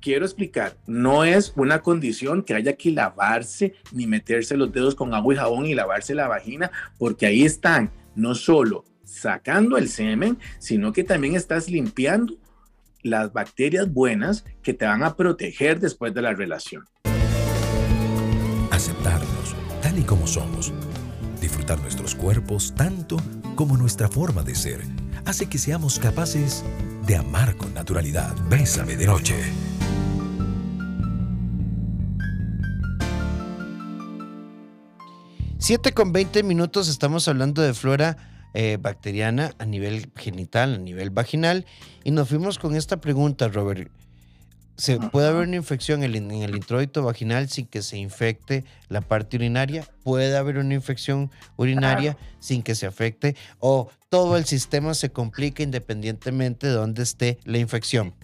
quiero 0.00 0.26
explicar, 0.26 0.76
no 0.86 1.24
es 1.24 1.52
una 1.56 1.82
condición 1.82 2.44
que 2.44 2.54
haya 2.54 2.74
que 2.74 2.92
lavarse 2.92 3.74
ni 3.90 4.06
meterse 4.06 4.56
los 4.56 4.72
dedos 4.72 4.94
con 4.94 5.12
agua 5.12 5.34
y 5.34 5.38
jabón 5.38 5.66
y 5.66 5.74
lavarse 5.74 6.14
la 6.14 6.28
vagina, 6.28 6.70
porque 6.98 7.26
ahí 7.26 7.44
están. 7.44 7.90
No 8.14 8.34
solo 8.34 8.84
sacando 9.08 9.78
el 9.78 9.88
semen, 9.88 10.38
sino 10.58 10.92
que 10.92 11.04
también 11.04 11.34
estás 11.34 11.68
limpiando 11.68 12.34
las 13.02 13.32
bacterias 13.32 13.92
buenas 13.92 14.44
que 14.62 14.74
te 14.74 14.84
van 14.84 15.02
a 15.02 15.16
proteger 15.16 15.80
después 15.80 16.12
de 16.14 16.22
la 16.22 16.34
relación. 16.34 16.84
tal 19.82 19.98
y 19.98 20.02
como 20.02 20.26
somos. 20.26 20.72
Disfrutar 21.40 21.80
nuestros 21.80 22.14
cuerpos 22.14 22.74
tanto 22.74 23.16
como 23.54 23.76
nuestra 23.76 24.08
forma 24.08 24.42
de 24.42 24.54
ser 24.54 24.80
hace 25.24 25.48
que 25.48 25.58
seamos 25.58 25.98
capaces 25.98 26.64
de 27.06 27.16
amar 27.16 27.56
con 27.56 27.74
naturalidad. 27.74 28.34
Bésame 28.48 28.96
de 28.96 29.06
noche. 29.06 29.34
7 35.58 35.92
con 35.92 36.12
20 36.12 36.44
minutos 36.44 36.88
estamos 36.88 37.28
hablando 37.28 37.62
de 37.62 37.74
flora 37.74 38.37
eh, 38.54 38.78
bacteriana 38.80 39.52
a 39.58 39.64
nivel 39.64 40.10
genital, 40.16 40.74
a 40.74 40.78
nivel 40.78 41.10
vaginal, 41.10 41.66
y 42.04 42.10
nos 42.10 42.28
fuimos 42.28 42.58
con 42.58 42.74
esta 42.76 43.00
pregunta, 43.00 43.48
Robert. 43.48 43.90
¿Se 44.78 44.96
puede 45.00 45.26
haber 45.26 45.48
una 45.48 45.56
infección 45.56 46.04
en 46.04 46.14
el, 46.30 46.54
introito 46.54 47.02
vaginal 47.02 47.48
sin 47.48 47.66
que 47.66 47.82
se 47.82 47.96
infecte 47.98 48.64
la 48.88 49.00
parte 49.00 49.36
urinaria? 49.36 49.84
¿Puede 50.04 50.36
haber 50.36 50.58
una 50.58 50.72
infección 50.72 51.32
urinaria 51.56 52.16
sin 52.38 52.62
que 52.62 52.76
se 52.76 52.86
afecte? 52.86 53.34
¿O 53.58 53.90
todo 54.08 54.36
el 54.36 54.44
sistema 54.44 54.94
se 54.94 55.10
complica 55.10 55.64
independientemente 55.64 56.68
de 56.68 56.74
dónde 56.74 57.02
esté 57.02 57.40
la 57.44 57.58
infección? 57.58 58.14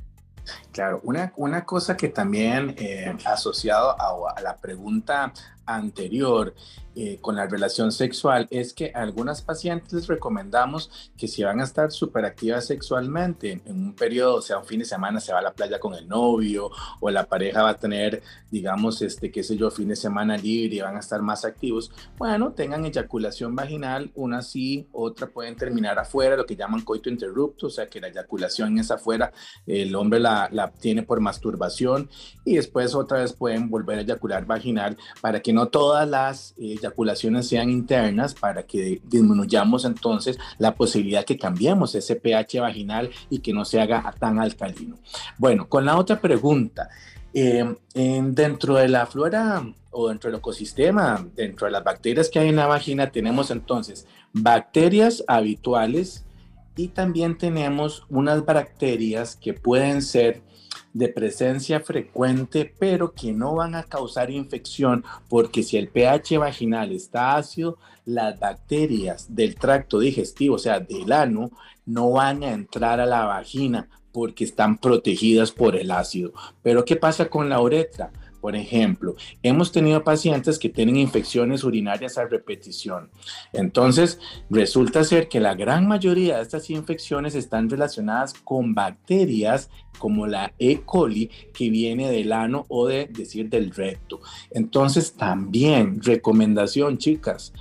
Claro, 0.71 1.01
una, 1.03 1.33
una 1.37 1.65
cosa 1.65 1.97
que 1.97 2.09
también 2.09 2.77
eh, 2.79 3.13
asociado 3.25 3.97
a, 4.01 4.41
la 4.41 4.57
pregunta 4.59 5.33
anterior 5.67 6.55
eh, 6.97 7.19
con 7.21 7.37
la 7.37 7.47
relación 7.47 7.91
sexual 7.91 8.47
es 8.51 8.73
que 8.73 8.93
algunas 8.95 9.43
pacientes 9.43 10.07
recomendamos 10.07 11.11
que 11.17 11.27
si 11.27 11.43
van 11.43 11.61
a 11.61 11.65
estar 11.65 11.91
súper 11.91 12.25
activas 12.25 12.67
sexualmente 12.67 13.63
en 13.65 13.77
un 13.77 13.95
periodo, 13.95 14.37
o 14.37 14.43
sea, 14.43 14.59
un 14.59 14.65
fin 14.65 14.79
de 14.79 14.85
semana 14.85 15.19
se 15.19 15.33
va 15.33 15.41
a 15.41 15.43
la 15.43 15.53
playa 15.53 15.81
con 15.81 15.95
el 15.95 16.07
novio 16.07 16.71
o 17.01 17.11
la 17.11 17.27
pareja 17.27 17.63
va 17.63 17.71
a 17.71 17.79
tener, 17.79 18.23
digamos, 18.51 19.03
este, 19.03 19.33
qué 19.33 19.43
sé 19.43 19.57
yo, 19.57 19.71
fin 19.71 19.89
de 19.89 19.97
semana 19.97 20.37
libre 20.37 20.77
y 20.77 20.81
van 20.81 20.97
a 20.97 21.01
estar 21.01 21.21
más 21.21 21.45
activos, 21.45 21.91
bueno, 22.17 22.53
tengan 22.53 22.85
eyaculación 22.85 23.57
vaginal, 23.57 24.13
una 24.15 24.43
sí, 24.43 24.89
otra 24.93 25.27
pueden 25.27 25.57
terminar 25.57 25.99
afuera, 25.99 26.37
lo 26.37 26.47
que 26.47 26.57
llaman 26.57 26.83
coito 26.83 27.11
interrupto, 27.11 27.67
o 27.67 27.71
sea, 27.71 27.89
que 27.89 28.01
la 28.01 28.09
eyaculación 28.09 28.79
es 28.79 28.91
afuera, 28.91 29.33
el 29.67 29.95
hombre 29.97 30.21
la, 30.21 30.49
la 30.53 30.71
tiene 30.71 31.03
por 31.03 31.21
masturbación 31.21 32.09
y 32.45 32.57
después 32.57 32.95
otra 32.95 33.19
vez 33.19 33.33
pueden 33.33 33.69
volver 33.69 33.99
a 33.99 34.03
eyacular 34.03 34.47
vaginal 34.47 34.97
para 35.21 35.41
que 35.41 35.53
no 35.53 35.69
todas 35.69 36.09
las 36.09 36.55
eh, 36.57 36.77
sean 37.43 37.71
internas, 37.71 38.35
para 38.35 38.65
que 38.65 39.01
disminuyamos 39.05 39.85
entonces 39.85 40.39
la 40.59 40.75
posibilidad 40.75 41.25
que 41.25 41.39
cambiemos 41.39 41.95
ese 41.95 42.17
pH 42.17 42.61
vaginal 42.61 43.11
y 43.31 43.39
que 43.39 43.53
no 43.53 43.65
se 43.65 43.81
haga 43.81 44.15
tan 44.19 44.39
alcalino. 44.39 44.99
Bueno, 45.39 45.69
con 45.69 45.85
la 45.85 45.97
otra 45.97 46.21
pregunta, 46.21 46.89
em, 47.33 47.77
dentro 48.35 48.77
de 48.77 48.89
la 48.89 49.07
flora 49.07 49.65
o 49.91 50.09
dentro 50.09 50.31
del 50.31 50.39
ecosistema, 50.39 51.27
dentro 51.35 51.67
de 51.67 51.73
las 51.73 51.85
bacterias 51.85 52.29
que 52.29 52.39
hay 52.39 52.49
en 52.49 52.57
la 52.57 52.67
vagina, 52.67 53.11
tenemos 53.11 53.51
entonces 53.51 54.07
bacterias 54.33 55.25
habituales 55.27 56.25
y 56.77 56.89
también 56.89 57.39
tenemos 57.39 58.05
unas 58.09 58.45
bacterias 58.45 59.37
que 59.37 59.55
pueden 59.55 60.03
ser 60.03 60.43
de 60.95 61.09
presencia 61.09 61.81
frecuente, 61.81 62.73
pero 62.79 63.13
que 63.13 63.33
no 63.33 63.57
van 63.57 63.75
a 63.75 63.83
causar 63.83 64.31
infección, 64.31 65.05
porque 65.29 65.63
si 65.63 65.77
el 65.77 65.89
pH 65.89 66.39
vaginal 66.39 66.93
está 66.93 67.37
ácido, 67.37 67.77
las 68.07 68.39
bacterias 68.39 69.35
del 69.35 69.57
tracto 69.57 69.99
digestivo, 69.99 70.55
o 70.55 70.59
sea, 70.59 70.81
del 70.81 71.13
ano, 71.13 71.51
no 71.85 72.13
van 72.13 72.43
a 72.45 72.53
entrar 72.53 73.01
a 73.01 73.07
la 73.07 73.25
vagina 73.27 73.89
porque 74.13 74.45
están 74.45 74.79
protegidas 74.79 75.51
por 75.51 75.75
el 75.75 75.91
ácido. 75.91 76.33
Pero 76.63 76.85
¿qué 76.85 76.95
pasa 76.95 77.29
con 77.29 77.49
la 77.49 77.61
uretra? 77.61 78.13
Por 78.45 78.57
ejemplo, 78.57 79.17
hemos 79.43 79.73
tenido 79.73 80.05
pacientes 80.05 80.59
que 80.59 80.69
tienen 80.69 80.99
infecciones 80.99 81.65
urinarias 81.65 82.19
a 82.19 82.27
repetición. 82.27 83.09
Entonces, 83.55 84.21
resulta 84.51 85.03
ser 85.03 85.29
que 85.29 85.41
la 85.41 85.55
gran 85.55 85.89
mayoría 85.89 86.37
de 86.37 86.43
estas 86.43 86.69
infecciones 86.69 87.35
están 87.37 87.71
relacionadas 87.71 88.35
con 88.35 88.75
bacterias 88.75 89.71
como 89.99 90.27
la 90.27 90.53
E. 90.59 90.83
coli 90.83 91.31
que 91.55 91.71
viene 91.71 92.11
del 92.11 92.33
ano 92.35 92.67
o 92.69 92.87
de 92.87 93.07
decir 93.07 93.49
del 93.49 93.71
recto. 93.71 94.21
Entonces, 94.51 95.15
también 95.15 96.03
recomendación, 96.03 96.99
chicas, 96.99 97.55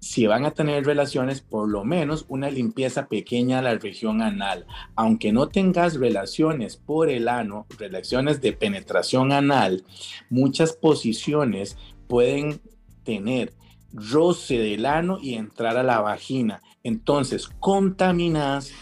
si 0.00 0.26
van 0.26 0.46
a 0.46 0.50
tener 0.52 0.84
relaciones, 0.84 1.42
por 1.42 1.68
lo 1.68 1.84
menos 1.84 2.24
una 2.28 2.50
limpieza 2.50 3.06
pequeña 3.06 3.58
a 3.58 3.62
la 3.62 3.74
región 3.74 4.22
anal. 4.22 4.66
Aunque 4.96 5.32
no 5.32 5.48
tengas 5.48 5.94
relaciones 5.94 6.76
por 6.76 7.10
el 7.10 7.28
ano, 7.28 7.66
relaciones 7.78 8.40
de 8.40 8.54
penetración 8.54 9.30
anal, 9.30 9.84
muchas 10.30 10.72
posiciones 10.72 11.76
pueden 12.08 12.60
tener 13.04 13.52
roce 13.92 14.58
del 14.58 14.86
ano 14.86 15.18
y 15.20 15.34
entrar 15.34 15.76
a 15.76 15.82
la 15.82 16.00
vagina. 16.00 16.62
Entonces, 16.82 17.48
contaminas 17.60 18.72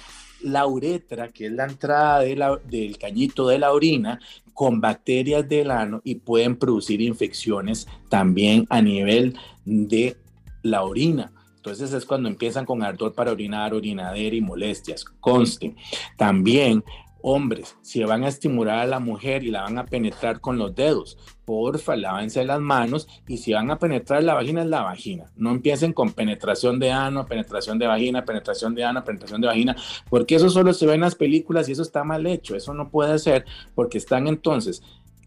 la 0.41 0.67
uretra, 0.67 1.29
que 1.29 1.47
es 1.47 1.53
la 1.53 1.65
entrada 1.65 2.21
del 2.21 2.99
cañito 2.99 3.49
de 3.49 3.59
la 3.59 3.73
orina, 3.73 4.21
con 4.55 4.81
bacterias 4.81 5.49
del 5.49 5.71
ano 5.71 6.01
y 6.03 6.17
pueden 6.17 6.57
producir 6.57 7.01
infecciones 7.01 7.87
también 8.09 8.67
a 8.71 8.83
nivel 8.83 9.37
de 9.65 10.17
la 10.63 10.83
orina. 10.83 11.33
Entonces 11.57 11.93
es 11.93 12.05
cuando 12.05 12.29
empiezan 12.29 12.65
con 12.65 12.83
ardor 12.83 13.15
para 13.15 13.33
orinar, 13.33 13.75
orinadera 13.75 14.35
y 14.35 14.41
molestias. 14.41 15.05
Conste. 15.05 15.75
También, 16.17 16.85
hombres, 17.21 17.77
si 17.83 18.03
van 18.05 18.25
a 18.25 18.29
estimular 18.29 18.79
a 18.79 18.87
la 18.87 19.01
mujer 19.01 19.45
y 19.45 19.51
la 19.51 19.63
van 19.63 19.77
a 19.77 19.85
penetrar 19.85 20.41
con 20.41 20.57
los 20.57 20.75
dedos, 20.75 21.19
porfa, 21.45 21.97
lávense 21.97 22.45
las 22.45 22.61
manos 22.61 23.09
y 23.27 23.39
si 23.39 23.53
van 23.53 23.71
a 23.71 23.79
penetrar 23.79 24.23
la 24.23 24.35
vagina 24.35 24.63
es 24.63 24.69
la 24.69 24.83
vagina. 24.83 25.31
No 25.37 25.51
empiecen 25.51 25.93
con 25.93 26.13
penetración 26.13 26.79
de 26.79 26.93
ano, 26.93 27.27
penetración 27.27 27.79
de 27.79 27.87
vagina, 27.87 28.25
penetración 28.25 28.75
de 28.75 28.85
ano, 28.85 29.05
penetración 29.05 29.41
de 29.41 29.49
vagina, 29.49 29.77
porque 30.09 30.37
eso 30.37 30.51
solo 30.51 30.73
se 30.73 30.87
ve 30.87 30.95
en 30.95 31.01
las 31.01 31.17
películas 31.17 31.69
y 31.69 31.73
eso 31.73 31.83
está 31.83 32.05
mal 32.05 32.27
hecho. 32.27 32.55
Eso 32.55 32.73
no 32.73 32.89
puede 32.89 33.19
ser 33.19 33.45
porque 33.75 33.99
están 33.99 34.29
entonces 34.29 34.83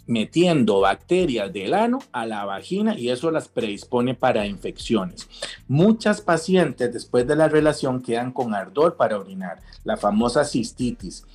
metiendo 0.08 0.80
bacterias 0.80 1.52
del 1.54 1.74
ano 1.74 2.00
a 2.12 2.26
la 2.26 2.46
vagina 2.46 2.98
y 2.98 3.10
eso 3.10 3.32
las 3.32 3.48
predispone 3.48 4.16
para 4.16 4.46
infecciones. 4.46 5.30
Muchas 5.68 6.22
pacientes 6.22 6.92
después 6.94 7.28
de 7.28 7.36
la 7.36 7.48
relación 7.48 8.02
quedan 8.02 8.32
con 8.32 8.54
ardor 8.54 8.96
para 8.96 9.18
orinar, 9.18 9.60
la 9.84 9.98
famosa 9.98 10.44
cistitis. 10.44 11.26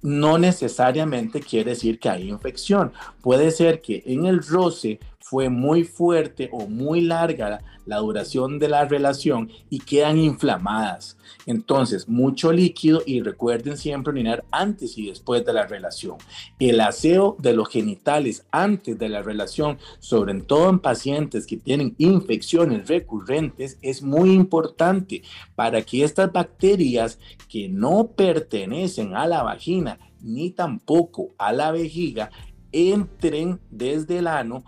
No 0.00 0.36
necesariamente 0.36 1.40
quiere 1.40 1.70
decir 1.70 2.00
que 2.00 2.08
hay 2.08 2.28
infección. 2.28 2.92
Puede 3.20 3.52
ser 3.52 3.80
que 3.80 4.02
en 4.06 4.26
el 4.26 4.42
roce 4.42 4.98
fue 5.22 5.48
muy 5.48 5.84
fuerte 5.84 6.48
o 6.52 6.66
muy 6.66 7.00
larga 7.00 7.62
la 7.86 7.98
duración 7.98 8.58
de 8.58 8.68
la 8.68 8.84
relación 8.84 9.50
y 9.70 9.80
quedan 9.80 10.18
inflamadas. 10.18 11.16
Entonces, 11.46 12.08
mucho 12.08 12.52
líquido 12.52 13.02
y 13.06 13.20
recuerden 13.20 13.76
siempre 13.76 14.12
orinar 14.12 14.44
antes 14.50 14.96
y 14.98 15.08
después 15.08 15.44
de 15.44 15.52
la 15.52 15.66
relación. 15.66 16.16
El 16.58 16.80
aseo 16.80 17.36
de 17.38 17.54
los 17.54 17.68
genitales 17.68 18.46
antes 18.50 18.98
de 18.98 19.08
la 19.08 19.22
relación, 19.22 19.78
sobre 19.98 20.32
todo 20.40 20.70
en 20.70 20.78
pacientes 20.78 21.46
que 21.46 21.56
tienen 21.56 21.94
infecciones 21.98 22.88
recurrentes, 22.88 23.78
es 23.82 24.02
muy 24.02 24.32
importante 24.32 25.22
para 25.54 25.82
que 25.82 26.04
estas 26.04 26.32
bacterias 26.32 27.18
que 27.48 27.68
no 27.68 28.08
pertenecen 28.16 29.14
a 29.14 29.26
la 29.26 29.42
vagina 29.42 29.98
ni 30.20 30.50
tampoco 30.50 31.34
a 31.38 31.52
la 31.52 31.72
vejiga 31.72 32.30
entren 32.72 33.60
desde 33.70 34.18
el 34.18 34.26
ano 34.26 34.64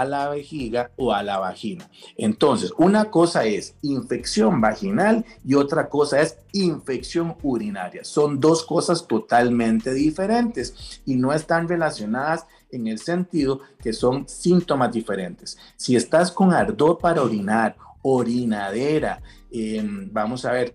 a 0.00 0.06
la 0.06 0.30
vejiga 0.30 0.90
o 0.96 1.12
a 1.12 1.22
la 1.22 1.38
vagina. 1.38 1.88
Entonces, 2.16 2.72
una 2.78 3.10
cosa 3.10 3.44
es 3.44 3.74
infección 3.82 4.60
vaginal 4.60 5.24
y 5.44 5.54
otra 5.54 5.88
cosa 5.90 6.20
es 6.20 6.38
infección 6.52 7.36
urinaria. 7.42 8.02
Son 8.02 8.40
dos 8.40 8.64
cosas 8.64 9.06
totalmente 9.06 9.92
diferentes 9.92 11.02
y 11.04 11.16
no 11.16 11.32
están 11.34 11.68
relacionadas 11.68 12.46
en 12.70 12.86
el 12.86 12.98
sentido 12.98 13.60
que 13.82 13.92
son 13.92 14.26
síntomas 14.26 14.92
diferentes. 14.92 15.58
Si 15.76 15.94
estás 15.94 16.32
con 16.32 16.54
ardor 16.54 16.98
para 16.98 17.22
orinar, 17.22 17.76
orinadera, 18.00 19.20
em, 19.50 20.08
vamos 20.10 20.46
a 20.46 20.52
ver, 20.52 20.74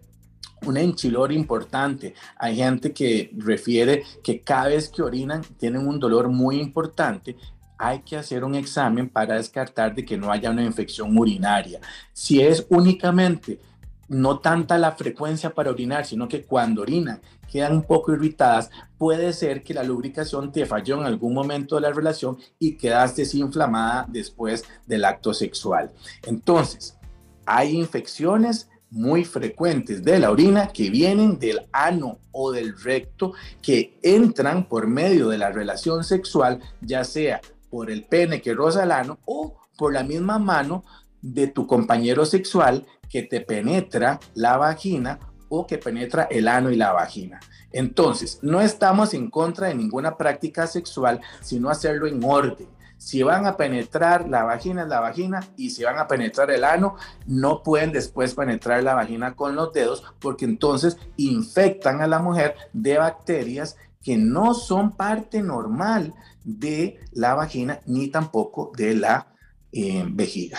un 0.66 0.78
enchilor 0.78 1.32
importante. 1.32 2.14
Hay 2.38 2.56
gente 2.56 2.92
que 2.92 3.32
refiere 3.38 4.04
que 4.24 4.42
cada 4.42 4.70
vez 4.70 4.90
que 4.90 5.02
orinan 5.02 5.42
tienen 5.58 5.88
un 5.88 6.00
dolor 6.00 6.30
muy 6.30 6.60
importante 6.60 7.36
hay 7.78 8.00
que 8.00 8.18
hacer 8.18 8.44
un 8.44 8.56
examen 8.56 9.10
para 9.10 9.36
descartar 9.36 9.94
de 9.94 10.06
que 10.06 10.18
no 10.18 10.32
haya 10.32 10.52
una 10.52 10.64
infección 10.64 11.18
urinaria. 11.18 11.80
Si 12.14 12.42
es 12.42 12.66
únicamente 12.70 13.60
no 14.08 14.40
tanta 14.40 14.78
la 14.78 14.94
frecuencia 14.94 15.54
para 15.54 15.72
orinar, 15.72 16.06
sino 16.06 16.28
que 16.28 16.44
cuando 16.44 16.82
orinan 16.82 17.20
quedan 17.52 17.74
un 17.74 17.84
poco 17.84 18.14
irritadas, 18.14 18.70
puede 18.98 19.32
ser 19.34 19.64
que 19.64 19.74
la 19.74 19.84
lubricación 19.84 20.52
te 20.52 20.66
falló 20.66 21.00
en 21.00 21.06
algún 21.06 21.34
momento 21.34 21.76
de 21.76 21.82
la 21.82 21.92
relación 21.92 22.38
y 22.60 22.76
quedaste 22.76 23.22
desinflamada 23.22 24.06
después 24.10 24.66
del 24.86 25.06
acto 25.06 25.34
sexual. 25.34 25.92
Entonces, 26.26 26.98
hay 27.46 27.78
infecciones 27.78 28.70
muy 28.90 29.26
frecuentes 29.26 30.04
de 30.04 30.20
la 30.20 30.32
orina 30.32 30.68
que 30.68 30.90
vienen 30.90 31.40
del 31.40 31.62
ano 31.72 32.20
o 32.32 32.52
del 32.52 32.78
recto 32.80 33.34
que 33.62 33.98
entran 34.02 34.68
por 34.68 34.88
medio 34.88 35.28
de 35.30 35.38
la 35.38 35.52
relación 35.52 36.04
sexual, 36.04 36.60
ya 36.82 37.04
sea 37.04 37.42
por 37.70 37.92
el 37.92 38.06
pene 38.06 38.42
que 38.42 38.54
roza 38.54 38.84
el 38.84 38.92
ano 38.92 39.20
o 39.26 39.58
por 39.78 39.94
la 39.94 40.04
misma 40.04 40.40
mano 40.40 40.84
de 41.22 41.48
tu 41.48 41.68
compañero 41.68 42.26
sexual 42.26 42.86
que 43.10 43.24
te 43.24 43.42
penetra 43.42 44.20
la 44.34 44.58
vagina 44.58 45.20
o 45.50 45.66
que 45.66 45.78
penetra 45.78 46.24
el 46.24 46.48
ano 46.48 46.70
y 46.72 46.76
la 46.76 46.92
vagina. 46.92 47.40
Entonces, 47.72 48.40
no 48.42 48.62
estamos 48.62 49.14
en 49.14 49.30
contra 49.30 49.68
de 49.68 49.76
ninguna 49.76 50.18
práctica 50.18 50.68
sexual, 50.68 51.22
sino 51.42 51.70
hacerlo 51.70 52.08
en 52.08 52.24
orden. 52.24 52.68
Si 52.98 53.22
van 53.22 53.46
a 53.46 53.58
penetrar 53.58 54.28
la 54.28 54.44
vagina, 54.44 54.86
la 54.86 55.00
vagina, 55.00 55.48
y 55.56 55.70
si 55.70 55.84
van 55.84 56.00
a 56.00 56.08
penetrar 56.08 56.50
el 56.50 56.64
ano, 56.64 56.96
no 57.28 57.62
pueden 57.62 57.92
después 57.92 58.34
penetrar 58.34 58.84
la 58.84 58.96
vagina 58.96 59.36
con 59.36 59.56
los 59.56 59.72
dedos, 59.72 60.04
porque 60.20 60.46
entonces 60.46 60.98
infectan 61.16 62.02
a 62.02 62.08
la 62.08 62.20
mujer 62.20 62.56
de 62.74 62.98
bacterias 62.98 63.78
que 64.02 64.18
no 64.18 64.54
son 64.54 64.96
parte 64.96 65.44
normal 65.44 66.14
de 66.48 66.98
la 67.12 67.36
vagina 67.36 67.82
ni 67.86 68.08
tampoco 68.08 68.72
de 68.76 68.96
la 68.96 69.28
eh, 69.74 70.06
vejiga. 70.08 70.58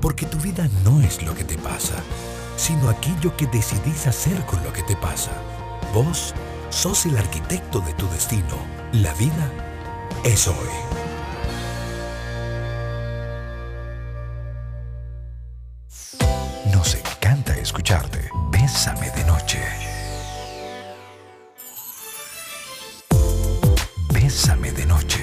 Porque 0.00 0.24
tu 0.24 0.38
vida 0.38 0.66
no 0.84 1.00
es 1.02 1.22
lo 1.22 1.34
que 1.34 1.44
te 1.44 1.58
pasa, 1.58 1.96
sino 2.56 2.88
aquello 2.88 3.36
que 3.36 3.46
decidís 3.48 4.06
hacer 4.06 4.40
con 4.46 4.62
lo 4.62 4.72
que 4.72 4.82
te 4.84 4.96
pasa. 4.96 5.32
Vos 5.92 6.32
sos 6.70 7.06
el 7.06 7.18
arquitecto 7.18 7.80
de 7.80 7.92
tu 7.94 8.08
destino. 8.08 8.56
La 8.92 9.12
vida 9.14 9.50
es 10.24 10.46
hoy. 10.46 10.54
Nos 16.72 16.94
encanta 16.94 17.58
escucharte. 17.58 18.30
Bésame 18.52 19.10
de 19.10 19.19
Bésame 24.30 24.70
de 24.70 24.86
noche. 24.86 25.18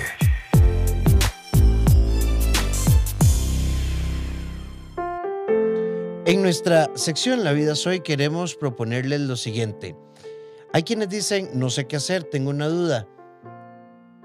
En 6.26 6.42
nuestra 6.42 6.92
sección 6.94 7.46
La 7.46 7.54
vida 7.54 7.76
soy 7.76 8.02
queremos 8.02 8.56
proponerles 8.56 9.22
lo 9.22 9.38
siguiente. 9.38 9.96
Hay 10.74 10.84
quienes 10.84 11.08
dicen, 11.08 11.52
no 11.54 11.70
sé 11.70 11.88
qué 11.88 11.96
hacer, 11.96 12.26
tengo 12.26 12.50
una 12.50 12.68
duda. 12.68 13.08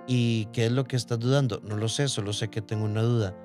¿Y 0.09 0.47
qué 0.47 0.67
es 0.67 0.73
lo 0.73 0.83
que 0.83 0.97
estás 0.97 1.21
dudando? 1.21 1.61
No 1.63 1.77
lo 1.77 1.87
sé, 1.87 2.09
solo 2.09 2.33
sé 2.33 2.49
que 2.49 2.61
tengo 2.61 2.85
una 2.85 3.03
duda. 3.03 3.37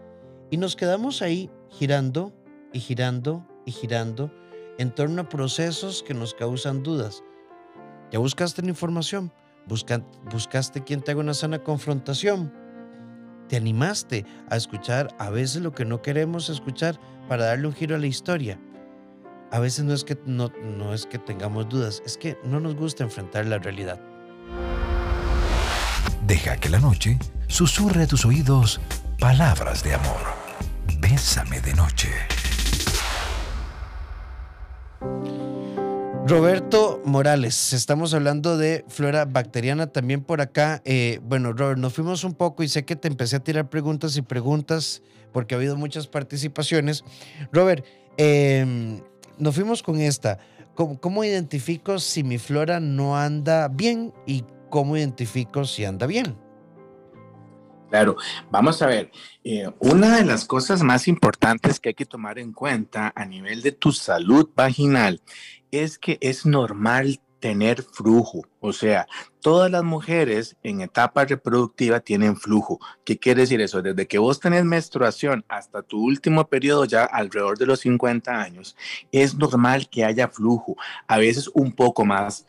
Y 0.50 0.58
nos 0.58 0.75
quedamos 0.75 1.22
ahí 1.22 1.51
girando 1.70 2.34
y 2.74 2.79
girando 2.79 3.48
y 3.63 3.74
girando 3.74 4.32
en 4.79 4.89
torno 4.89 5.22
a 5.22 5.29
procesos 5.29 6.01
que 6.01 6.15
nos 6.15 6.34
causan 6.34 6.82
dudas. 6.82 7.24
Ya 8.12 8.17
buscaste 8.17 8.63
la 8.63 8.70
información, 8.70 9.32
buscaste 9.67 10.83
quien 10.83 11.01
te 11.01 11.12
haga 11.12 11.19
una 11.19 11.33
sana 11.33 11.63
confrontación. 11.63 12.53
Te 13.47 13.57
animaste 13.57 14.25
a 14.50 14.57
escuchar 14.57 15.15
a 15.19 15.29
veces 15.29 15.62
lo 15.62 15.74
que 15.74 15.86
no 15.86 16.01
queremos 16.01 16.50
escuchar 16.50 17.00
para 17.27 17.45
darle 17.45 17.67
un 17.67 17.74
giro 17.74 17.95
a 17.95 18.00
la 18.00 18.07
historia. 18.07 18.59
A 19.51 19.59
veces 19.59 19.86
no 19.86 19.93
es 19.93 20.03
que, 20.03 20.17
no, 20.25 20.51
no 20.77 20.93
es 20.93 21.05
que 21.05 21.17
tengamos 21.17 21.69
dudas, 21.69 22.03
es 22.05 22.17
que 22.17 22.38
no 22.43 22.59
nos 22.59 22.75
gusta 22.75 23.03
enfrentar 23.03 23.45
la 23.45 23.59
realidad. 23.59 24.01
Deja 26.25 26.57
que 26.57 26.67
la 26.67 26.79
noche 26.79 27.17
susurre 27.47 28.03
a 28.03 28.07
tus 28.07 28.25
oídos 28.25 28.81
palabras 29.19 29.83
de 29.83 29.93
amor. 29.93 30.21
Bésame 31.00 31.62
de 31.62 31.74
noche. 31.74 32.09
Roberto 36.27 37.01
Morales, 37.05 37.72
estamos 37.72 38.13
hablando 38.13 38.57
de 38.57 38.84
flora 38.89 39.24
bacteriana 39.24 39.88
también 39.88 40.22
por 40.22 40.41
acá. 40.41 40.81
Eh, 40.84 41.22
bueno, 41.24 41.53
Robert, 41.53 41.79
nos 41.79 41.93
fuimos 41.93 42.25
un 42.25 42.34
poco 42.34 42.63
y 42.63 42.67
sé 42.67 42.84
que 42.84 42.98
te 42.98 43.07
empecé 43.07 43.38
a 43.38 43.39
tirar 43.39 43.69
preguntas 43.69 44.17
y 44.17 44.22
preguntas 44.22 45.01
porque 45.31 45.55
ha 45.55 45.57
habido 45.57 45.77
muchas 45.77 46.07
participaciones. 46.07 47.05
Robert, 47.53 47.86
em, 48.17 49.00
nos 49.38 49.55
fuimos 49.55 49.81
con 49.81 50.01
esta. 50.01 50.38
¿Cómo, 50.75 51.23
identifico 51.23 51.97
si 51.97 52.25
mi 52.25 52.38
flora 52.38 52.82
no 52.82 53.17
anda 53.17 53.69
bien 53.69 54.13
y 54.25 54.43
cómo 54.69 54.97
identifico 54.97 55.63
si 55.63 55.86
anda 55.86 56.08
bien? 56.08 56.36
Claro, 57.89 58.17
vamos 58.52 58.82
a 58.82 58.88
ver, 58.88 59.12
eh, 59.43 59.71
una 59.80 60.17
de 60.17 60.26
las 60.26 60.45
cosas 60.45 60.84
más 60.84 61.08
importantes 61.08 61.80
que 61.80 61.89
hay 61.89 61.95
que 61.95 62.06
tomar 62.06 62.38
en 62.38 62.52
cuenta 62.52 63.13
a 63.15 63.26
nivel 63.26 63.62
de 63.62 63.71
tu 63.71 63.93
salud 63.93 64.50
vaginal 64.56 65.21
es 65.71 65.97
que 65.97 66.17
es 66.21 66.45
normal 66.45 67.21
tener 67.39 67.84
flujo. 67.84 68.41
O 68.60 68.73
sea, 68.73 69.08
todas 69.41 69.71
las 69.71 69.84
mujeres 69.84 70.58
en 70.63 70.82
etapa 70.82 71.26
reproductiva 71.26 72.00
tienen 72.00 72.36
flujo. 72.36 72.80
¿Qué 73.06 73.17
quiere 73.17 73.41
decir 73.41 73.62
eso? 73.62 73.82
Desde 73.82 74.08
que 74.08 74.17
vos 74.17 74.39
tenés 74.39 74.65
menstruación 74.65 75.45
hasta 75.47 75.82
tu 75.82 76.04
último 76.04 76.47
periodo, 76.47 76.86
ya 76.86 77.06
alrededor 77.06 77.58
de 77.58 77.67
los 77.67 77.82
50 77.82 78.41
años, 78.41 78.76
es 79.12 79.36
normal 79.36 79.89
que 79.89 80.04
haya 80.04 80.28
flujo. 80.28 80.76
A 81.08 81.17
veces 81.17 81.50
un 81.54 81.71
poco 81.71 82.06
más. 82.06 82.47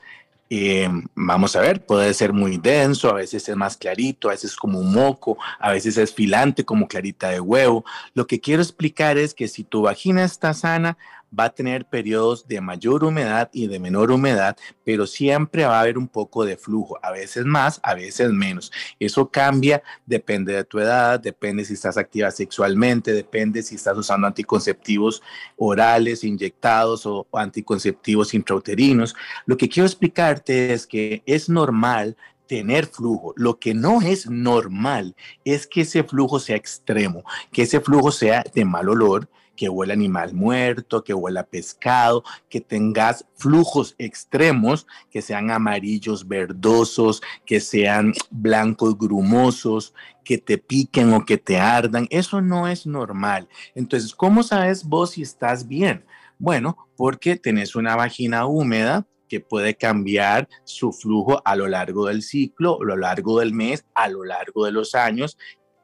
Eh, 0.50 0.88
vamos 1.14 1.56
a 1.56 1.60
ver, 1.60 1.84
puede 1.84 2.14
ser 2.14 2.32
muy 2.32 2.56
denso, 2.56 3.10
a 3.10 3.14
veces 3.14 3.48
es 3.48 3.56
más 3.56 3.76
clarito, 3.76 4.28
a 4.28 4.32
veces 4.32 4.52
es 4.52 4.56
como 4.56 4.80
un 4.80 4.92
moco, 4.92 5.36
a 5.58 5.72
veces 5.72 5.98
es 5.98 6.14
filante 6.14 6.64
como 6.64 6.88
clarita 6.88 7.28
de 7.28 7.40
huevo. 7.40 7.84
Lo 8.14 8.26
que 8.26 8.40
quiero 8.40 8.62
explicar 8.62 9.18
es 9.18 9.34
que 9.34 9.48
si 9.48 9.64
tu 9.64 9.82
vagina 9.82 10.24
está 10.24 10.54
sana, 10.54 10.96
va 11.36 11.44
a 11.44 11.54
tener 11.54 11.86
periodos 11.86 12.46
de 12.46 12.60
mayor 12.60 13.04
humedad 13.04 13.50
y 13.52 13.66
de 13.66 13.78
menor 13.78 14.10
humedad, 14.10 14.56
pero 14.84 15.06
siempre 15.06 15.64
va 15.64 15.78
a 15.78 15.80
haber 15.80 15.98
un 15.98 16.08
poco 16.08 16.44
de 16.44 16.56
flujo, 16.56 16.98
a 17.02 17.10
veces 17.10 17.44
más, 17.44 17.80
a 17.82 17.94
veces 17.94 18.30
menos. 18.30 18.72
Eso 18.98 19.30
cambia, 19.30 19.82
depende 20.06 20.52
de 20.52 20.64
tu 20.64 20.78
edad, 20.78 21.20
depende 21.20 21.64
si 21.64 21.74
estás 21.74 21.96
activa 21.96 22.30
sexualmente, 22.30 23.12
depende 23.12 23.62
si 23.62 23.74
estás 23.74 23.96
usando 23.96 24.26
anticonceptivos 24.26 25.22
orales, 25.56 26.24
inyectados 26.24 27.06
o, 27.06 27.26
anticonceptivos 27.32 28.34
intrauterinos. 28.34 29.14
Lo 29.46 29.56
que 29.56 29.68
quiero 29.68 29.86
explicarte 29.86 30.72
es 30.72 30.86
que 30.86 31.22
es 31.26 31.48
normal 31.48 32.16
tener 32.48 32.86
flujo. 32.86 33.34
Lo 33.36 33.60
que 33.60 33.74
no 33.74 34.00
es 34.00 34.28
normal 34.28 35.14
es 35.44 35.66
que 35.66 35.82
ese 35.82 36.02
flujo 36.02 36.40
sea 36.40 36.56
extremo, 36.56 37.22
que 37.52 37.62
ese 37.62 37.80
flujo 37.80 38.10
sea 38.10 38.42
de 38.54 38.64
mal 38.64 38.88
olor, 38.88 39.30
que 39.58 39.68
huele 39.68 39.92
animal 39.92 40.34
muerto, 40.34 41.02
que 41.02 41.12
huela 41.12 41.44
pescado, 41.44 42.22
que 42.48 42.60
tengas 42.60 43.26
flujos 43.34 43.96
extremos, 43.98 44.86
que 45.10 45.20
sean 45.20 45.50
amarillos 45.50 46.28
verdosos, 46.28 47.20
que 47.44 47.60
sean 47.60 48.14
blancos 48.30 48.96
grumosos, 48.96 49.94
que 50.24 50.38
te 50.38 50.58
piquen 50.58 51.12
o 51.12 51.24
que 51.24 51.38
te 51.38 51.58
ardan. 51.58 52.06
Eso 52.10 52.40
no 52.40 52.68
es 52.68 52.86
normal. 52.86 53.48
Entonces, 53.74 54.14
¿cómo 54.14 54.44
sabes 54.44 54.84
vos 54.84 55.10
si 55.10 55.22
estás 55.22 55.66
bien? 55.66 56.04
Bueno, 56.38 56.88
porque 56.96 57.36
tenés 57.36 57.74
una 57.74 57.96
vagina 57.96 58.46
húmeda, 58.46 59.06
que 59.28 59.40
puede 59.40 59.74
cambiar 59.74 60.48
su 60.64 60.92
flujo 60.92 61.40
a 61.44 61.54
lo 61.54 61.68
largo 61.68 62.06
del 62.06 62.22
ciclo, 62.22 62.78
a 62.80 62.84
lo 62.84 62.96
largo 62.96 63.40
del 63.40 63.52
mes, 63.52 63.84
a 63.94 64.08
lo 64.08 64.24
largo 64.24 64.64
de 64.64 64.72
los 64.72 64.94
años 64.94 65.36